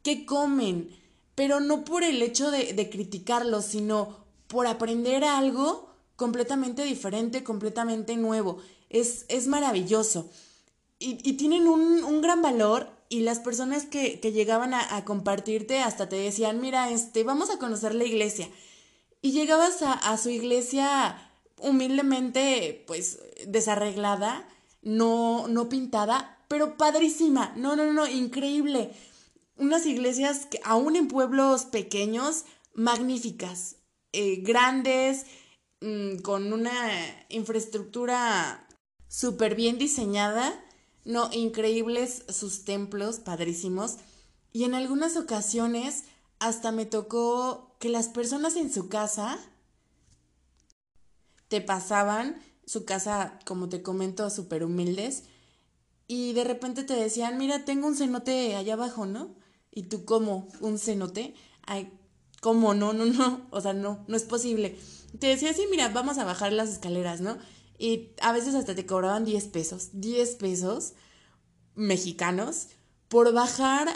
qué 0.02 0.26
comen, 0.26 0.90
pero 1.34 1.60
no 1.60 1.84
por 1.84 2.02
el 2.02 2.22
hecho 2.22 2.50
de, 2.50 2.72
de 2.72 2.90
criticarlos, 2.90 3.64
sino 3.64 4.24
por 4.46 4.66
aprender 4.66 5.24
algo 5.24 5.88
completamente 6.16 6.84
diferente, 6.84 7.42
completamente 7.42 8.16
nuevo. 8.16 8.58
Es, 8.90 9.24
es 9.28 9.46
maravilloso. 9.46 10.30
Y, 10.98 11.18
y 11.28 11.34
tienen 11.34 11.66
un, 11.66 12.04
un, 12.04 12.22
gran 12.22 12.40
valor 12.40 12.88
y 13.14 13.20
las 13.20 13.38
personas 13.38 13.86
que, 13.86 14.18
que 14.18 14.32
llegaban 14.32 14.74
a, 14.74 15.04
compartirte 15.04 15.78
hasta 15.78 16.08
te 16.08 16.16
decían, 16.16 16.60
mira, 16.60 16.90
este, 16.90 17.22
vamos 17.22 17.48
a 17.48 17.60
conocer 17.60 17.94
la 17.94 18.02
iglesia. 18.02 18.48
Y 19.22 19.30
llegabas 19.30 19.82
a, 19.82 20.16
su 20.16 20.30
iglesia 20.30 21.16
humildemente, 21.60 22.82
pues, 22.88 23.20
desarreglada, 23.46 24.48
no, 24.82 25.46
no 25.46 25.68
pintada, 25.68 26.44
pero 26.48 26.76
padrísima. 26.76 27.52
No, 27.56 27.76
no, 27.76 27.92
no, 27.92 28.08
increíble. 28.08 28.90
Unas 29.58 29.86
iglesias 29.86 30.46
que 30.46 30.58
aún 30.64 30.96
en 30.96 31.06
pueblos 31.06 31.66
pequeños, 31.66 32.46
magníficas, 32.74 33.76
eh, 34.12 34.40
grandes, 34.42 35.26
mmm, 35.82 36.16
con 36.16 36.52
una 36.52 36.72
infraestructura 37.28 38.66
súper 39.06 39.54
bien 39.54 39.78
diseñada. 39.78 40.63
No, 41.04 41.30
increíbles 41.32 42.24
sus 42.28 42.64
templos, 42.64 43.18
padrísimos. 43.18 43.96
Y 44.52 44.64
en 44.64 44.74
algunas 44.74 45.16
ocasiones 45.16 46.04
hasta 46.38 46.72
me 46.72 46.86
tocó 46.86 47.76
que 47.78 47.88
las 47.88 48.08
personas 48.08 48.56
en 48.56 48.72
su 48.72 48.88
casa 48.88 49.38
te 51.48 51.60
pasaban, 51.60 52.40
su 52.66 52.84
casa, 52.84 53.38
como 53.44 53.68
te 53.68 53.82
comento, 53.82 54.28
súper 54.30 54.64
humildes, 54.64 55.24
y 56.06 56.32
de 56.32 56.44
repente 56.44 56.84
te 56.84 56.94
decían, 56.94 57.38
mira, 57.38 57.64
tengo 57.64 57.86
un 57.86 57.96
cenote 57.96 58.56
allá 58.56 58.74
abajo, 58.74 59.06
¿no? 59.06 59.34
Y 59.70 59.84
tú, 59.84 60.04
¿cómo? 60.04 60.48
¿Un 60.60 60.78
cenote? 60.78 61.34
Ay, 61.62 61.92
¿cómo? 62.40 62.74
No, 62.74 62.92
no, 62.92 63.06
no, 63.06 63.46
o 63.50 63.60
sea, 63.60 63.72
no, 63.72 64.04
no 64.06 64.16
es 64.16 64.24
posible. 64.24 64.78
Te 65.18 65.28
decía, 65.28 65.52
sí, 65.54 65.66
mira, 65.70 65.88
vamos 65.88 66.18
a 66.18 66.24
bajar 66.24 66.52
las 66.52 66.68
escaleras, 66.70 67.20
¿no? 67.20 67.38
Y 67.78 68.10
a 68.20 68.32
veces 68.32 68.54
hasta 68.54 68.74
te 68.74 68.86
cobraban 68.86 69.24
10 69.24 69.44
pesos, 69.48 69.90
10 69.92 70.36
pesos 70.36 70.92
mexicanos 71.74 72.68
por 73.08 73.32
bajar 73.32 73.88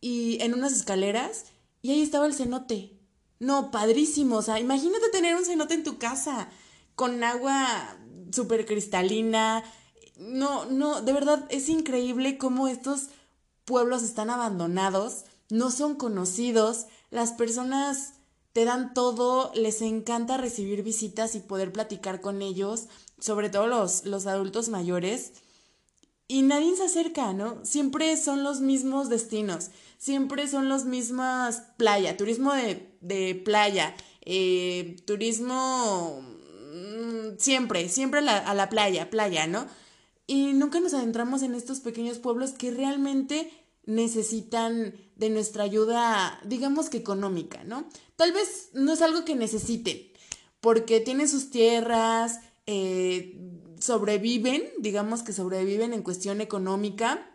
y 0.00 0.40
en 0.42 0.54
unas 0.54 0.72
escaleras 0.72 1.46
y 1.82 1.90
ahí 1.90 2.02
estaba 2.02 2.26
el 2.26 2.34
cenote. 2.34 2.98
No, 3.38 3.70
padrísimo. 3.70 4.36
O 4.36 4.42
sea, 4.42 4.58
imagínate 4.58 5.08
tener 5.10 5.36
un 5.36 5.44
cenote 5.44 5.74
en 5.74 5.84
tu 5.84 5.98
casa 5.98 6.48
con 6.94 7.22
agua 7.22 7.96
súper 8.32 8.66
cristalina. 8.66 9.62
No, 10.18 10.64
no, 10.64 11.00
de 11.00 11.12
verdad 11.12 11.46
es 11.50 11.68
increíble 11.68 12.38
cómo 12.38 12.66
estos 12.68 13.08
pueblos 13.64 14.02
están 14.02 14.30
abandonados, 14.30 15.24
no 15.50 15.70
son 15.70 15.94
conocidos, 15.94 16.86
las 17.10 17.32
personas 17.32 18.14
te 18.52 18.64
dan 18.64 18.94
todo, 18.94 19.52
les 19.54 19.82
encanta 19.82 20.36
recibir 20.36 20.82
visitas 20.82 21.34
y 21.34 21.40
poder 21.40 21.72
platicar 21.72 22.20
con 22.20 22.42
ellos, 22.42 22.86
sobre 23.18 23.50
todo 23.50 23.66
los, 23.66 24.04
los 24.04 24.26
adultos 24.26 24.68
mayores. 24.68 25.32
Y 26.26 26.42
nadie 26.42 26.76
se 26.76 26.84
acerca, 26.84 27.32
¿no? 27.32 27.64
Siempre 27.64 28.16
son 28.16 28.42
los 28.42 28.60
mismos 28.60 29.08
destinos, 29.08 29.70
siempre 29.96 30.46
son 30.46 30.68
los 30.68 30.84
mismas 30.84 31.62
playa, 31.76 32.16
turismo 32.16 32.52
de, 32.52 32.94
de 33.00 33.34
playa, 33.34 33.94
eh, 34.26 34.96
turismo 35.06 36.20
mm, 36.74 37.38
siempre, 37.38 37.88
siempre 37.88 38.20
a 38.20 38.22
la, 38.22 38.36
a 38.36 38.54
la 38.54 38.68
playa, 38.68 39.08
playa, 39.08 39.46
¿no? 39.46 39.66
Y 40.26 40.52
nunca 40.52 40.80
nos 40.80 40.92
adentramos 40.92 41.42
en 41.42 41.54
estos 41.54 41.80
pequeños 41.80 42.18
pueblos 42.18 42.52
que 42.52 42.70
realmente 42.70 43.50
necesitan 43.88 44.94
de 45.16 45.30
nuestra 45.30 45.64
ayuda, 45.64 46.38
digamos 46.44 46.90
que 46.90 46.98
económica, 46.98 47.64
¿no? 47.64 47.88
Tal 48.16 48.32
vez 48.32 48.68
no 48.74 48.92
es 48.92 49.00
algo 49.00 49.24
que 49.24 49.34
necesiten, 49.34 50.12
porque 50.60 51.00
tienen 51.00 51.26
sus 51.26 51.50
tierras, 51.50 52.38
eh, 52.66 53.40
sobreviven, 53.80 54.62
digamos 54.78 55.22
que 55.22 55.32
sobreviven 55.32 55.94
en 55.94 56.02
cuestión 56.02 56.42
económica, 56.42 57.34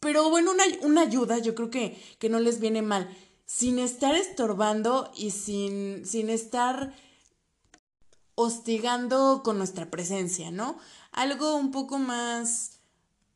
pero 0.00 0.28
bueno, 0.28 0.50
una, 0.50 0.64
una 0.82 1.02
ayuda 1.02 1.38
yo 1.38 1.54
creo 1.54 1.70
que, 1.70 2.02
que, 2.18 2.28
no 2.28 2.40
les 2.40 2.58
viene 2.58 2.82
mal, 2.82 3.08
sin 3.46 3.78
estar 3.78 4.16
estorbando 4.16 5.12
y 5.14 5.30
sin, 5.30 6.04
sin 6.04 6.30
estar 6.30 6.96
hostigando 8.34 9.42
con 9.44 9.56
nuestra 9.56 9.88
presencia, 9.88 10.50
¿no? 10.50 10.78
Algo 11.12 11.54
un 11.54 11.70
poco 11.70 11.98
más, 11.98 12.80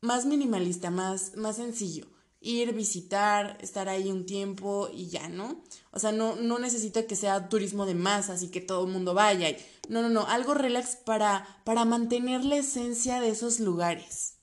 más 0.01 0.25
minimalista, 0.25 0.91
más, 0.91 1.37
más 1.37 1.55
sencillo 1.55 2.13
ir, 2.45 2.73
visitar, 2.73 3.57
estar 3.59 3.89
ahí 3.89 4.11
un 4.11 4.25
tiempo 4.25 4.87
y 4.93 5.07
ya, 5.07 5.27
¿no? 5.27 5.63
O 5.91 5.99
sea, 5.99 6.11
no, 6.11 6.35
no 6.35 6.59
necesita 6.59 7.07
que 7.07 7.15
sea 7.15 7.49
turismo 7.49 7.87
de 7.87 7.95
masas 7.95 8.43
y 8.43 8.49
que 8.49 8.61
todo 8.61 8.85
el 8.85 8.91
mundo 8.93 9.15
vaya. 9.15 9.49
Y, 9.49 9.57
no, 9.89 10.03
no, 10.03 10.09
no, 10.09 10.27
algo 10.27 10.53
relax 10.53 10.95
para, 10.95 11.47
para 11.63 11.85
mantener 11.85 12.45
la 12.45 12.57
esencia 12.57 13.19
de 13.19 13.29
esos 13.29 13.59
lugares. 13.59 14.35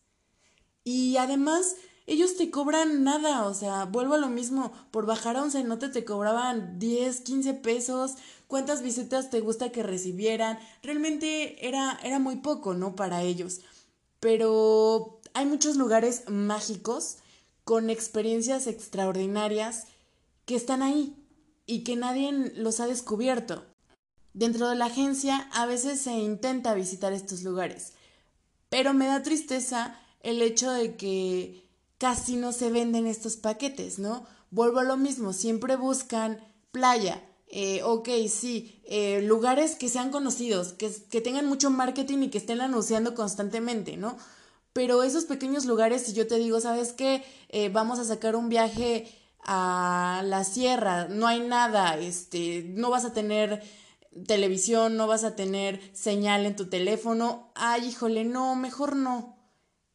Y 0.83 1.17
además, 1.17 1.77
ellos 2.07 2.37
te 2.37 2.51
cobran 2.51 3.05
nada, 3.05 3.47
o 3.47 3.55
sea, 3.55 3.85
vuelvo 3.85 4.15
a 4.15 4.19
lo 4.19 4.29
mismo, 4.29 4.73
por 4.91 5.07
bajar 5.07 5.37
a 5.37 5.43
un 5.45 5.53
cenote 5.53 5.89
te 5.89 6.05
cobraban 6.05 6.81
10, 6.81 7.21
15 7.21 7.55
pesos, 7.55 8.15
cuántas 8.49 8.83
visitas 8.83 9.31
te 9.31 9.39
gusta 9.39 9.71
que 9.71 9.85
recibieran, 9.85 10.59
realmente 10.83 11.69
era, 11.69 12.01
era 12.03 12.19
muy 12.19 12.37
poco, 12.37 12.75
¿no? 12.75 12.97
Para 12.97 13.23
ellos. 13.23 13.61
Pero 14.19 15.21
hay 15.35 15.47
muchos 15.47 15.77
lugares 15.77 16.25
mágicos 16.29 17.19
con 17.65 17.91
experiencias 17.91 18.67
extraordinarias 18.67 19.87
que 20.45 20.57
están 20.57 20.83
ahí 20.83 21.17
y 21.67 21.85
que 21.85 21.97
nadie 21.97 22.33
los 22.57 22.81
ha 22.81 22.87
descubierto. 22.87 23.65
Dentro 24.35 24.69
de 24.69 24.77
la 24.77 24.87
agencia 24.87 25.49
a 25.53 25.67
veces 25.67 26.01
se 26.01 26.13
intenta 26.13 26.75
visitar 26.75 27.13
estos 27.13 27.43
lugares, 27.43 27.93
pero 28.69 28.95
me 28.95 29.07
da 29.07 29.23
tristeza 29.23 29.99
el 30.21 30.41
hecho 30.41 30.71
de 30.71 30.97
que 30.97 31.69
casi 31.99 32.37
no 32.37 32.53
se 32.53 32.71
venden 32.71 33.07
estos 33.07 33.37
paquetes, 33.37 33.99
¿no? 33.99 34.27
Vuelvo 34.51 34.81
a 34.81 34.85
lo 34.85 34.97
mismo, 34.97 35.33
siempre 35.33 35.77
buscan 35.77 36.41
playa, 36.73 37.23
eh, 37.55 37.83
ok, 37.83 38.09
sí, 38.29 38.81
eh, 38.87 39.21
lugares 39.23 39.77
que 39.77 39.91
sean 39.91 40.11
conocidos, 40.11 40.73
que, 40.73 40.91
que 41.11 41.21
tengan 41.21 41.47
mucho 41.47 41.69
marketing 41.71 42.23
y 42.23 42.31
que 42.31 42.39
estén 42.39 42.63
anunciando 42.63 43.15
constantemente, 43.15 43.99
¿no? 43.99 44.17
Pero 44.73 45.03
esos 45.03 45.25
pequeños 45.25 45.67
lugares, 45.67 46.03
si 46.03 46.13
yo 46.13 46.27
te 46.27 46.39
digo, 46.39 46.61
¿sabes 46.61 46.93
qué? 46.93 47.25
Eh, 47.49 47.69
vamos 47.69 47.99
a 47.99 48.05
sacar 48.05 48.37
un 48.37 48.49
viaje 48.49 49.07
a 49.45 50.23
la 50.25 50.45
sierra, 50.45 51.09
no 51.09 51.27
hay 51.27 51.41
nada, 51.41 51.99
este, 51.99 52.65
no 52.69 52.91
vas 52.91 53.05
a 53.05 53.13
tener 53.13 53.63
televisión, 54.27 54.97
no 54.97 55.07
vas 55.07 55.25
a 55.25 55.37
tener 55.37 55.81
señal 55.95 56.47
en 56.47 56.57
tu 56.57 56.69
teléfono. 56.69 57.51
Ay, 57.55 57.89
híjole, 57.89 58.25
no, 58.25 58.55
mejor 58.55 58.97
no. 58.97 59.37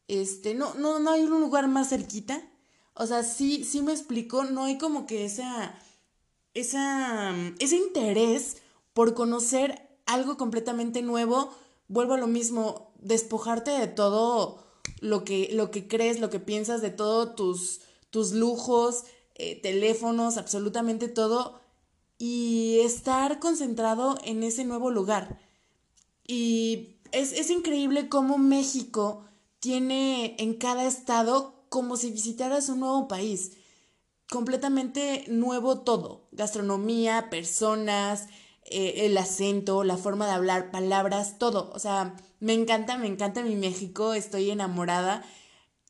Este, 0.06 0.54
no, 0.54 0.74
no, 0.74 0.98
no 0.98 1.10
hay 1.10 1.22
un 1.22 1.40
lugar 1.40 1.68
más 1.68 1.90
cerquita. 1.90 2.42
O 2.94 3.06
sea, 3.06 3.22
sí, 3.22 3.64
sí 3.64 3.82
me 3.82 3.92
explicó, 3.92 4.44
no 4.44 4.64
hay 4.64 4.78
como 4.78 5.06
que 5.06 5.24
esa, 5.24 5.74
esa, 6.54 7.34
ese 7.58 7.76
interés 7.76 8.58
por 8.92 9.14
conocer 9.14 9.98
algo 10.06 10.36
completamente 10.36 11.02
nuevo. 11.02 11.54
Vuelvo 11.86 12.14
a 12.14 12.18
lo 12.18 12.26
mismo, 12.26 12.92
despojarte 12.98 13.70
de 13.70 13.86
todo 13.86 14.67
lo 15.00 15.24
que, 15.24 15.50
lo 15.52 15.70
que 15.70 15.88
crees, 15.88 16.20
lo 16.20 16.30
que 16.30 16.40
piensas 16.40 16.82
de 16.82 16.90
todos 16.90 17.34
tus, 17.34 17.80
tus 18.10 18.32
lujos, 18.32 19.04
eh, 19.34 19.60
teléfonos, 19.60 20.36
absolutamente 20.36 21.08
todo, 21.08 21.60
y 22.18 22.80
estar 22.80 23.38
concentrado 23.38 24.18
en 24.24 24.42
ese 24.42 24.64
nuevo 24.64 24.90
lugar. 24.90 25.40
Y 26.26 26.96
es, 27.12 27.32
es 27.32 27.50
increíble 27.50 28.08
cómo 28.08 28.38
México 28.38 29.24
tiene 29.60 30.36
en 30.38 30.54
cada 30.54 30.86
estado 30.86 31.54
como 31.68 31.96
si 31.96 32.10
visitaras 32.10 32.68
un 32.68 32.80
nuevo 32.80 33.08
país. 33.08 33.52
Completamente 34.30 35.24
nuevo 35.28 35.80
todo. 35.80 36.28
Gastronomía, 36.32 37.30
personas, 37.30 38.26
eh, 38.70 39.06
el 39.06 39.16
acento, 39.18 39.84
la 39.84 39.96
forma 39.96 40.26
de 40.26 40.32
hablar, 40.32 40.70
palabras, 40.70 41.38
todo. 41.38 41.70
O 41.74 41.78
sea, 41.78 42.16
me 42.40 42.52
encanta, 42.52 42.98
me 42.98 43.06
encanta 43.06 43.42
mi 43.42 43.56
México, 43.56 44.14
estoy 44.14 44.50
enamorada. 44.50 45.24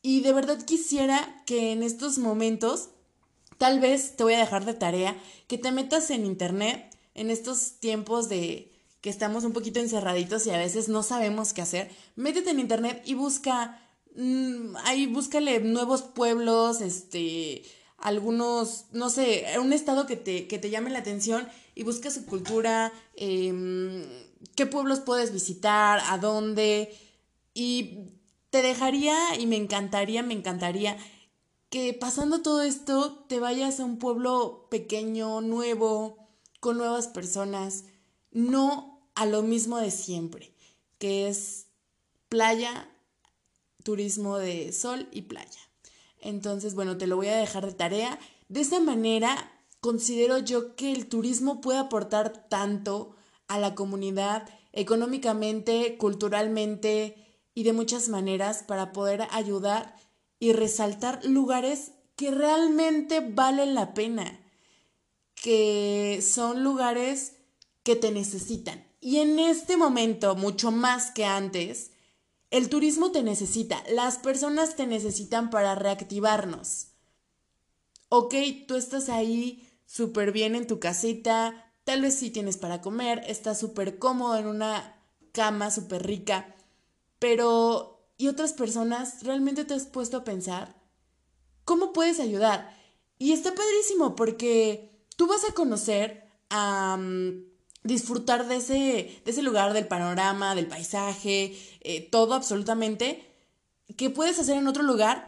Y 0.02 0.20
de 0.20 0.32
verdad 0.32 0.62
quisiera 0.62 1.42
que 1.46 1.72
en 1.72 1.82
estos 1.82 2.18
momentos, 2.18 2.90
tal 3.58 3.80
vez 3.80 4.16
te 4.16 4.24
voy 4.24 4.34
a 4.34 4.38
dejar 4.38 4.64
de 4.64 4.74
tarea, 4.74 5.16
que 5.46 5.58
te 5.58 5.72
metas 5.72 6.10
en 6.10 6.24
internet 6.24 6.96
en 7.14 7.30
estos 7.30 7.80
tiempos 7.80 8.28
de 8.28 8.72
que 9.00 9.10
estamos 9.10 9.44
un 9.44 9.52
poquito 9.52 9.80
encerraditos 9.80 10.46
y 10.46 10.50
a 10.50 10.58
veces 10.58 10.88
no 10.88 11.02
sabemos 11.02 11.52
qué 11.52 11.62
hacer. 11.62 11.90
Métete 12.16 12.50
en 12.50 12.60
internet 12.60 13.02
y 13.04 13.14
busca, 13.14 13.80
mm, 14.14 14.76
ahí 14.84 15.06
búscale 15.06 15.60
nuevos 15.60 16.02
pueblos, 16.02 16.80
este, 16.80 17.62
algunos, 17.98 18.86
no 18.92 19.10
sé, 19.10 19.44
un 19.60 19.72
estado 19.72 20.06
que 20.06 20.16
te, 20.16 20.46
que 20.46 20.58
te 20.58 20.70
llame 20.70 20.90
la 20.90 21.00
atención 21.00 21.48
y 21.74 21.82
busca 21.82 22.10
su 22.10 22.24
cultura, 22.24 22.92
em, 23.16 24.04
qué 24.54 24.66
pueblos 24.66 25.00
puedes 25.00 25.32
visitar, 25.32 26.00
a 26.08 26.18
dónde. 26.18 26.96
Y 27.54 28.10
te 28.50 28.62
dejaría 28.62 29.16
y 29.38 29.46
me 29.46 29.56
encantaría, 29.56 30.22
me 30.22 30.34
encantaría 30.34 30.96
que 31.70 31.92
pasando 31.92 32.40
todo 32.40 32.62
esto 32.62 33.24
te 33.28 33.40
vayas 33.40 33.80
a 33.80 33.84
un 33.84 33.98
pueblo 33.98 34.68
pequeño, 34.70 35.40
nuevo, 35.40 36.28
con 36.60 36.78
nuevas 36.78 37.08
personas, 37.08 37.84
no 38.30 39.08
a 39.14 39.26
lo 39.26 39.42
mismo 39.42 39.78
de 39.78 39.90
siempre, 39.90 40.54
que 40.98 41.28
es 41.28 41.66
playa, 42.28 42.88
turismo 43.82 44.38
de 44.38 44.72
sol 44.72 45.08
y 45.12 45.22
playa. 45.22 45.67
Entonces, 46.20 46.74
bueno, 46.74 46.98
te 46.98 47.06
lo 47.06 47.16
voy 47.16 47.28
a 47.28 47.36
dejar 47.36 47.66
de 47.66 47.72
tarea. 47.72 48.18
De 48.48 48.60
esta 48.60 48.80
manera, 48.80 49.52
considero 49.80 50.38
yo 50.38 50.74
que 50.76 50.92
el 50.92 51.06
turismo 51.08 51.60
puede 51.60 51.78
aportar 51.78 52.48
tanto 52.48 53.14
a 53.46 53.58
la 53.58 53.74
comunidad 53.74 54.48
económicamente, 54.72 55.96
culturalmente 55.98 57.16
y 57.54 57.64
de 57.64 57.72
muchas 57.72 58.08
maneras 58.08 58.62
para 58.62 58.92
poder 58.92 59.26
ayudar 59.30 59.96
y 60.38 60.52
resaltar 60.52 61.24
lugares 61.24 61.92
que 62.16 62.30
realmente 62.30 63.20
valen 63.20 63.74
la 63.74 63.94
pena, 63.94 64.40
que 65.34 66.20
son 66.22 66.62
lugares 66.62 67.36
que 67.82 67.96
te 67.96 68.10
necesitan. 68.10 68.84
Y 69.00 69.18
en 69.18 69.38
este 69.38 69.76
momento, 69.76 70.34
mucho 70.34 70.70
más 70.70 71.10
que 71.12 71.24
antes, 71.24 71.92
el 72.50 72.68
turismo 72.68 73.12
te 73.12 73.22
necesita, 73.22 73.82
las 73.90 74.18
personas 74.18 74.76
te 74.76 74.86
necesitan 74.86 75.50
para 75.50 75.74
reactivarnos. 75.74 76.88
Ok, 78.08 78.34
tú 78.66 78.76
estás 78.76 79.08
ahí 79.08 79.68
súper 79.84 80.32
bien 80.32 80.54
en 80.54 80.66
tu 80.66 80.80
casita, 80.80 81.72
tal 81.84 82.02
vez 82.02 82.14
sí 82.14 82.30
tienes 82.30 82.56
para 82.56 82.80
comer, 82.80 83.22
estás 83.26 83.58
súper 83.58 83.98
cómodo 83.98 84.36
en 84.36 84.46
una 84.46 85.02
cama 85.32 85.70
súper 85.70 86.06
rica, 86.06 86.54
pero 87.18 88.08
¿y 88.16 88.28
otras 88.28 88.52
personas 88.54 89.22
realmente 89.22 89.64
te 89.64 89.74
has 89.74 89.86
puesto 89.86 90.18
a 90.18 90.24
pensar? 90.24 90.74
¿Cómo 91.64 91.92
puedes 91.92 92.18
ayudar? 92.18 92.74
Y 93.18 93.32
está 93.32 93.54
padrísimo 93.54 94.16
porque 94.16 95.04
tú 95.16 95.26
vas 95.26 95.44
a 95.44 95.52
conocer 95.52 96.30
a 96.48 96.98
disfrutar 97.88 98.46
de 98.46 98.56
ese, 98.56 99.20
de 99.24 99.30
ese 99.30 99.42
lugar, 99.42 99.72
del 99.72 99.88
panorama, 99.88 100.54
del 100.54 100.66
paisaje, 100.66 101.58
eh, 101.80 102.08
todo 102.12 102.34
absolutamente, 102.34 103.24
que 103.96 104.10
puedes 104.10 104.38
hacer 104.38 104.56
en 104.56 104.68
otro 104.68 104.84
lugar, 104.84 105.26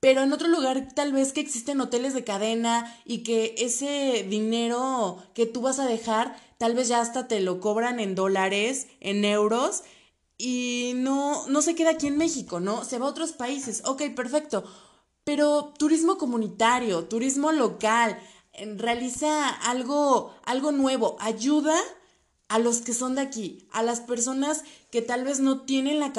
pero 0.00 0.22
en 0.22 0.32
otro 0.32 0.48
lugar 0.48 0.88
tal 0.94 1.12
vez 1.12 1.32
que 1.32 1.40
existen 1.40 1.80
hoteles 1.80 2.12
de 2.12 2.24
cadena 2.24 2.94
y 3.06 3.22
que 3.22 3.54
ese 3.56 4.26
dinero 4.28 5.22
que 5.32 5.46
tú 5.46 5.62
vas 5.62 5.78
a 5.78 5.86
dejar, 5.86 6.36
tal 6.58 6.74
vez 6.74 6.88
ya 6.88 7.00
hasta 7.00 7.28
te 7.28 7.40
lo 7.40 7.60
cobran 7.60 8.00
en 8.00 8.14
dólares, 8.14 8.88
en 9.00 9.24
euros, 9.24 9.84
y 10.36 10.92
no, 10.96 11.46
no 11.46 11.62
se 11.62 11.76
queda 11.76 11.90
aquí 11.90 12.08
en 12.08 12.18
México, 12.18 12.58
¿no? 12.58 12.84
Se 12.84 12.98
va 12.98 13.06
a 13.06 13.10
otros 13.10 13.32
países. 13.32 13.82
Ok, 13.86 14.02
perfecto. 14.16 14.64
Pero 15.22 15.72
turismo 15.78 16.18
comunitario, 16.18 17.04
turismo 17.04 17.52
local, 17.52 18.18
realiza 18.76 19.48
algo, 19.48 20.34
algo 20.44 20.72
nuevo, 20.72 21.16
ayuda 21.20 21.78
a 22.48 22.58
los 22.58 22.82
que 22.82 22.92
son 22.92 23.14
de 23.14 23.22
aquí, 23.22 23.66
a 23.72 23.82
las 23.82 24.00
personas 24.00 24.62
que 24.90 25.00
tal 25.00 25.24
vez 25.24 25.40
no 25.40 25.62
tienen 25.62 26.00
la, 26.00 26.12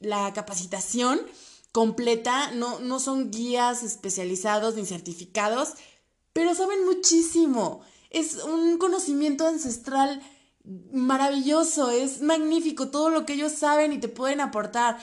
la 0.00 0.32
capacitación 0.32 1.20
completa, 1.70 2.50
no, 2.52 2.80
no 2.80 2.98
son 2.98 3.30
guías 3.30 3.82
especializados 3.82 4.74
ni 4.74 4.84
certificados, 4.84 5.74
pero 6.32 6.54
saben 6.54 6.84
muchísimo. 6.84 7.82
Es 8.10 8.42
un 8.42 8.78
conocimiento 8.78 9.46
ancestral 9.46 10.20
maravilloso, 10.92 11.90
es 11.90 12.20
magnífico 12.20 12.88
todo 12.88 13.10
lo 13.10 13.24
que 13.24 13.34
ellos 13.34 13.52
saben 13.52 13.92
y 13.92 14.00
te 14.00 14.08
pueden 14.08 14.40
aportar. 14.40 14.98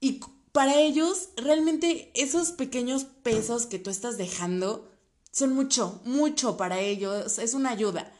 Y 0.00 0.20
para 0.52 0.78
ellos, 0.78 1.30
realmente 1.36 2.12
esos 2.14 2.52
pequeños 2.52 3.04
pesos 3.04 3.66
que 3.66 3.78
tú 3.78 3.88
estás 3.90 4.18
dejando 4.18 4.91
son 5.32 5.54
mucho, 5.54 6.00
mucho 6.04 6.56
para 6.56 6.80
ellos, 6.80 7.38
es 7.38 7.54
una 7.54 7.70
ayuda. 7.70 8.12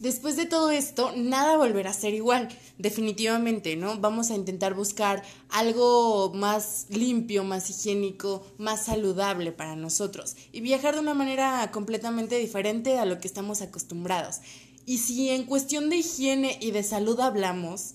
Después 0.00 0.36
de 0.36 0.46
todo 0.46 0.70
esto, 0.70 1.12
nada 1.14 1.58
volverá 1.58 1.90
a 1.90 1.94
ser 1.94 2.14
igual, 2.14 2.48
definitivamente, 2.78 3.76
¿no? 3.76 3.98
Vamos 3.98 4.30
a 4.30 4.34
intentar 4.34 4.72
buscar 4.72 5.22
algo 5.50 6.32
más 6.34 6.86
limpio, 6.88 7.44
más 7.44 7.68
higiénico, 7.68 8.46
más 8.56 8.86
saludable 8.86 9.52
para 9.52 9.76
nosotros 9.76 10.36
y 10.52 10.62
viajar 10.62 10.94
de 10.94 11.00
una 11.00 11.12
manera 11.12 11.70
completamente 11.70 12.38
diferente 12.38 12.98
a 12.98 13.04
lo 13.04 13.20
que 13.20 13.28
estamos 13.28 13.60
acostumbrados. 13.60 14.40
Y 14.86 14.98
si 14.98 15.28
en 15.28 15.44
cuestión 15.44 15.90
de 15.90 15.96
higiene 15.96 16.56
y 16.62 16.70
de 16.70 16.82
salud 16.82 17.20
hablamos, 17.20 17.92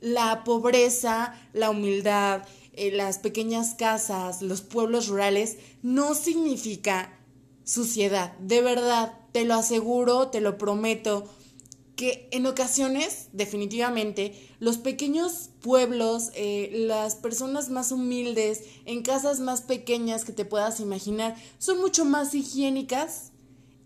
la 0.00 0.42
pobreza, 0.42 1.40
la 1.52 1.70
humildad, 1.70 2.42
eh, 2.72 2.90
las 2.90 3.18
pequeñas 3.18 3.74
casas, 3.74 4.42
los 4.42 4.60
pueblos 4.60 5.06
rurales, 5.06 5.58
no 5.82 6.16
significa 6.16 7.16
suciedad. 7.64 8.36
De 8.38 8.62
verdad, 8.62 9.18
te 9.32 9.44
lo 9.44 9.54
aseguro, 9.54 10.28
te 10.28 10.40
lo 10.40 10.58
prometo 10.58 11.28
que 11.96 12.28
en 12.32 12.46
ocasiones, 12.46 13.28
definitivamente, 13.32 14.34
los 14.58 14.78
pequeños 14.78 15.50
pueblos, 15.60 16.30
eh, 16.34 16.70
las 16.72 17.14
personas 17.14 17.70
más 17.70 17.92
humildes, 17.92 18.62
en 18.84 19.02
casas 19.02 19.40
más 19.40 19.62
pequeñas 19.62 20.24
que 20.24 20.32
te 20.32 20.44
puedas 20.44 20.80
imaginar, 20.80 21.36
son 21.58 21.80
mucho 21.80 22.04
más 22.04 22.34
higiénicas 22.34 23.30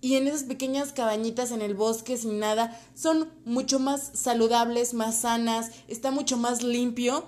y 0.00 0.14
en 0.14 0.26
esas 0.26 0.44
pequeñas 0.44 0.92
cabañitas 0.92 1.50
en 1.50 1.60
el 1.60 1.74
bosque 1.74 2.16
sin 2.16 2.38
nada, 2.38 2.80
son 2.94 3.28
mucho 3.44 3.78
más 3.78 4.10
saludables, 4.14 4.94
más 4.94 5.20
sanas, 5.20 5.70
está 5.86 6.10
mucho 6.10 6.36
más 6.36 6.62
limpio 6.62 7.26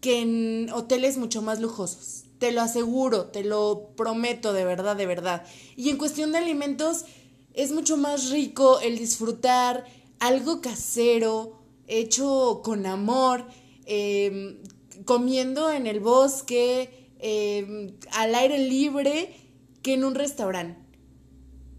que 0.00 0.20
en 0.20 0.70
hoteles 0.72 1.16
mucho 1.16 1.42
más 1.42 1.60
lujosos. 1.60 2.24
Te 2.40 2.52
lo 2.52 2.62
aseguro, 2.62 3.26
te 3.26 3.44
lo 3.44 3.90
prometo 3.96 4.54
de 4.54 4.64
verdad, 4.64 4.96
de 4.96 5.04
verdad. 5.04 5.44
Y 5.76 5.90
en 5.90 5.98
cuestión 5.98 6.32
de 6.32 6.38
alimentos, 6.38 7.04
es 7.52 7.70
mucho 7.70 7.98
más 7.98 8.30
rico 8.30 8.80
el 8.80 8.96
disfrutar 8.98 9.84
algo 10.20 10.62
casero, 10.62 11.60
hecho 11.86 12.62
con 12.64 12.86
amor, 12.86 13.44
em, 13.84 14.56
comiendo 15.04 15.70
en 15.70 15.86
el 15.86 16.00
bosque, 16.00 17.12
em, 17.18 17.98
al 18.12 18.34
aire 18.34 18.58
libre, 18.58 19.36
que 19.82 19.92
en 19.92 20.04
un 20.04 20.14
restaurante. 20.14 20.80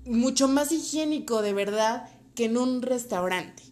Mucho 0.06 0.48
más 0.48 0.72
higiénico, 0.72 1.42
de 1.42 1.54
verdad, 1.54 2.08
que 2.36 2.46
en 2.46 2.58
un 2.58 2.84
restaurante. 2.84 3.64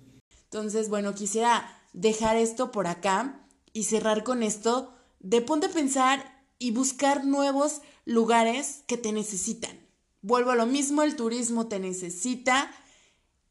Entonces, 0.45 0.89
bueno, 0.89 1.13
quisiera 1.13 1.69
dejar 1.93 2.35
esto 2.35 2.71
por 2.71 2.87
acá 2.87 3.45
y 3.73 3.83
cerrar 3.83 4.23
con 4.23 4.41
esto 4.41 4.95
de 5.19 5.41
ponte 5.41 5.67
a 5.67 5.69
pensar 5.69 6.38
y 6.59 6.71
buscar 6.71 7.25
nuevos 7.25 7.81
lugares 8.05 8.83
que 8.85 8.97
te 8.97 9.11
necesitan. 9.11 9.79
Vuelvo 10.21 10.51
a 10.51 10.55
lo 10.55 10.65
mismo, 10.65 11.01
el 11.01 11.15
turismo 11.15 11.67
te 11.67 11.79
necesita, 11.79 12.69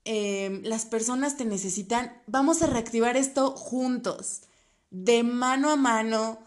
em, 0.05 0.63
las 0.65 0.85
personas 0.85 1.37
te 1.39 1.47
necesitan. 1.47 2.13
Vamos 2.27 2.61
a 2.61 2.67
reactivar 2.67 3.17
esto 3.17 3.53
juntos, 3.53 4.43
de 4.91 5.23
mano 5.23 5.71
a 5.71 5.77
mano, 5.77 6.39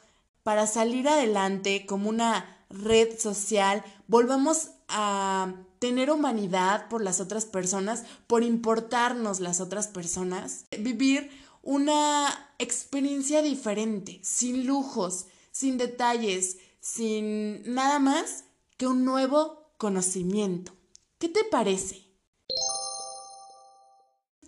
para 0.43 0.67
salir 0.67 1.07
adelante 1.07 1.85
como 1.85 2.09
una 2.09 2.65
red 2.69 3.19
social. 3.19 3.83
Volvamos 4.07 4.71
a 4.87 5.53
tener 5.79 6.11
humanidad 6.11 6.87
por 6.89 7.03
las 7.03 7.19
otras 7.19 7.45
personas, 7.45 8.03
por 8.27 8.43
importarnos 8.43 9.39
las 9.39 9.59
otras 9.59 9.87
personas. 9.87 10.65
Vivir 10.79 11.31
una 11.63 12.53
experiencia 12.59 13.41
diferente, 13.41 14.19
sin 14.23 14.67
lujos, 14.67 15.25
sin 15.51 15.77
detalles, 15.77 16.57
sin 16.79 17.73
nada 17.73 17.99
más 17.99 18.45
que 18.77 18.87
un 18.87 19.05
nuevo 19.05 19.73
conocimiento. 19.77 20.73
¿Qué 21.19 21.29
te 21.29 21.43
parece? 21.43 22.01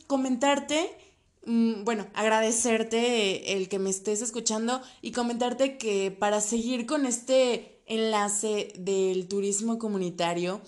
Comentarte, 0.07 0.89
mm, 1.45 1.83
bueno, 1.83 2.07
agradecerte 2.13 3.53
el 3.53 3.69
que 3.69 3.79
me 3.79 3.89
estés 3.89 4.21
escuchando 4.21 4.81
y 5.01 5.11
comentarte 5.11 5.77
que 5.77 6.11
para 6.11 6.41
seguir 6.41 6.85
con 6.85 7.05
este 7.05 7.83
enlace 7.85 8.73
del 8.77 9.27
turismo 9.27 9.77
comunitario, 9.77 10.61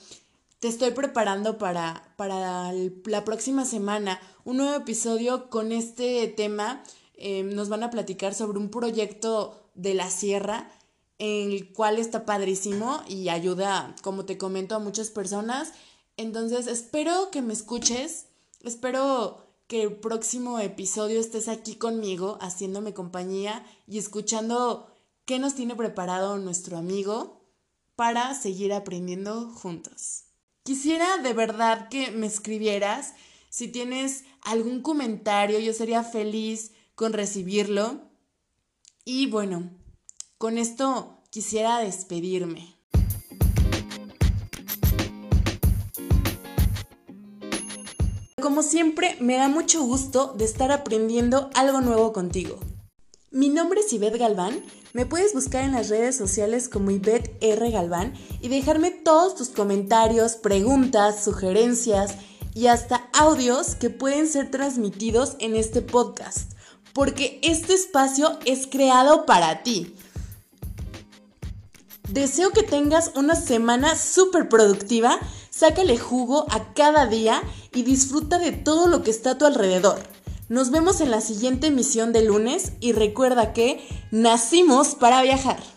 te 0.60 0.68
estoy 0.68 0.92
preparando 0.92 1.58
para, 1.58 2.14
para 2.18 2.72
la 2.74 3.24
próxima 3.24 3.66
semana 3.66 4.20
un 4.44 4.58
nuevo 4.58 4.76
episodio 4.76 5.50
con 5.50 5.72
este 5.72 6.28
tema. 6.28 6.84
Em, 7.18 7.54
nos 7.54 7.70
van 7.70 7.84
a 7.84 7.90
platicar 7.90 8.34
sobre 8.34 8.60
un 8.60 8.70
proyecto 8.70 9.65
de 9.76 9.94
la 9.94 10.10
sierra 10.10 10.72
el 11.18 11.72
cual 11.72 11.98
está 11.98 12.26
padrísimo 12.26 13.02
y 13.08 13.30
ayuda, 13.30 13.96
como 14.02 14.26
te 14.26 14.38
comento, 14.38 14.76
a 14.76 14.80
muchas 14.80 15.10
personas. 15.10 15.72
Entonces, 16.18 16.68
espero 16.68 17.32
que 17.32 17.42
me 17.42 17.54
escuches, 17.54 18.28
espero 18.62 19.46
que 19.68 19.84
el 19.84 19.96
próximo 19.96 20.60
episodio 20.60 21.20
estés 21.20 21.48
aquí 21.48 21.76
conmigo, 21.76 22.38
haciéndome 22.42 22.94
compañía 22.94 23.66
y 23.88 23.98
escuchando 23.98 24.88
qué 25.26 25.40
nos 25.40 25.56
tiene 25.56 25.76
preparado 25.76 26.38
nuestro 26.38 26.78
amigo 26.78 27.42
para 27.96 28.34
seguir 28.36 28.74
aprendiendo 28.74 29.50
juntos. 29.50 30.26
Quisiera 30.64 31.18
de 31.20 31.34
verdad 31.34 31.90
que 31.90 32.12
me 32.12 32.28
escribieras. 32.28 33.14
Si 33.50 33.68
tienes 33.68 34.26
algún 34.42 34.82
comentario, 34.82 35.60
yo 35.60 35.74
sería 35.74 36.04
feliz 36.04 36.74
con 36.96 37.14
recibirlo. 37.14 38.02
Y 39.08 39.28
bueno, 39.28 39.70
con 40.40 40.58
esto 40.58 41.22
quisiera 41.30 41.78
despedirme. 41.78 42.76
Como 48.42 48.64
siempre, 48.64 49.16
me 49.20 49.36
da 49.36 49.48
mucho 49.48 49.84
gusto 49.84 50.34
de 50.36 50.46
estar 50.46 50.72
aprendiendo 50.72 51.52
algo 51.54 51.82
nuevo 51.82 52.14
contigo. 52.14 52.60
Mi 53.30 53.50
nombre 53.50 53.82
es 53.82 53.94
Ivette 53.94 54.18
Galván, 54.18 54.64
me 54.94 55.06
puedes 55.06 55.36
buscar 55.36 55.64
en 55.64 55.74
las 55.74 55.90
redes 55.90 56.18
sociales 56.18 56.68
como 56.68 56.90
Ivette 56.90 57.38
R. 57.42 57.70
Galván 57.70 58.16
y 58.42 58.48
dejarme 58.48 58.90
todos 58.90 59.36
tus 59.36 59.50
comentarios, 59.50 60.34
preguntas, 60.34 61.24
sugerencias 61.24 62.16
y 62.56 62.68
hasta 62.68 63.08
audios 63.14 63.76
que 63.76 63.92
pueden 63.92 64.28
ser 64.28 64.50
transmitidos 64.50 65.36
en 65.38 65.56
este 65.56 65.84
podcast, 65.84 66.55
porque 66.96 67.40
este 67.44 67.74
espacio 67.74 68.40
es 68.46 68.68
creado 68.68 69.26
para 69.26 69.64
ti. 69.64 69.94
Deseo 72.10 72.52
que 72.52 72.64
tengas 72.64 73.12
una 73.16 73.36
semana 73.36 73.98
súper 73.98 74.48
productiva, 74.48 75.20
sácale 75.50 75.98
jugo 75.98 76.46
a 76.50 76.74
cada 76.74 77.06
día 77.06 77.44
y 77.74 77.84
disfruta 77.84 78.40
de 78.40 78.54
todo 78.54 78.88
lo 78.88 79.04
que 79.04 79.12
está 79.12 79.32
a 79.32 79.38
tu 79.38 79.46
alrededor. 79.46 80.00
Nos 80.48 80.72
vemos 80.72 81.02
en 81.02 81.12
la 81.12 81.20
siguiente 81.20 81.68
emisión 81.68 82.14
de 82.14 82.24
lunes 82.24 82.72
y 82.80 82.94
recuerda 82.94 83.52
que 83.52 83.86
nacimos 84.12 84.96
para 84.96 85.22
viajar. 85.22 85.75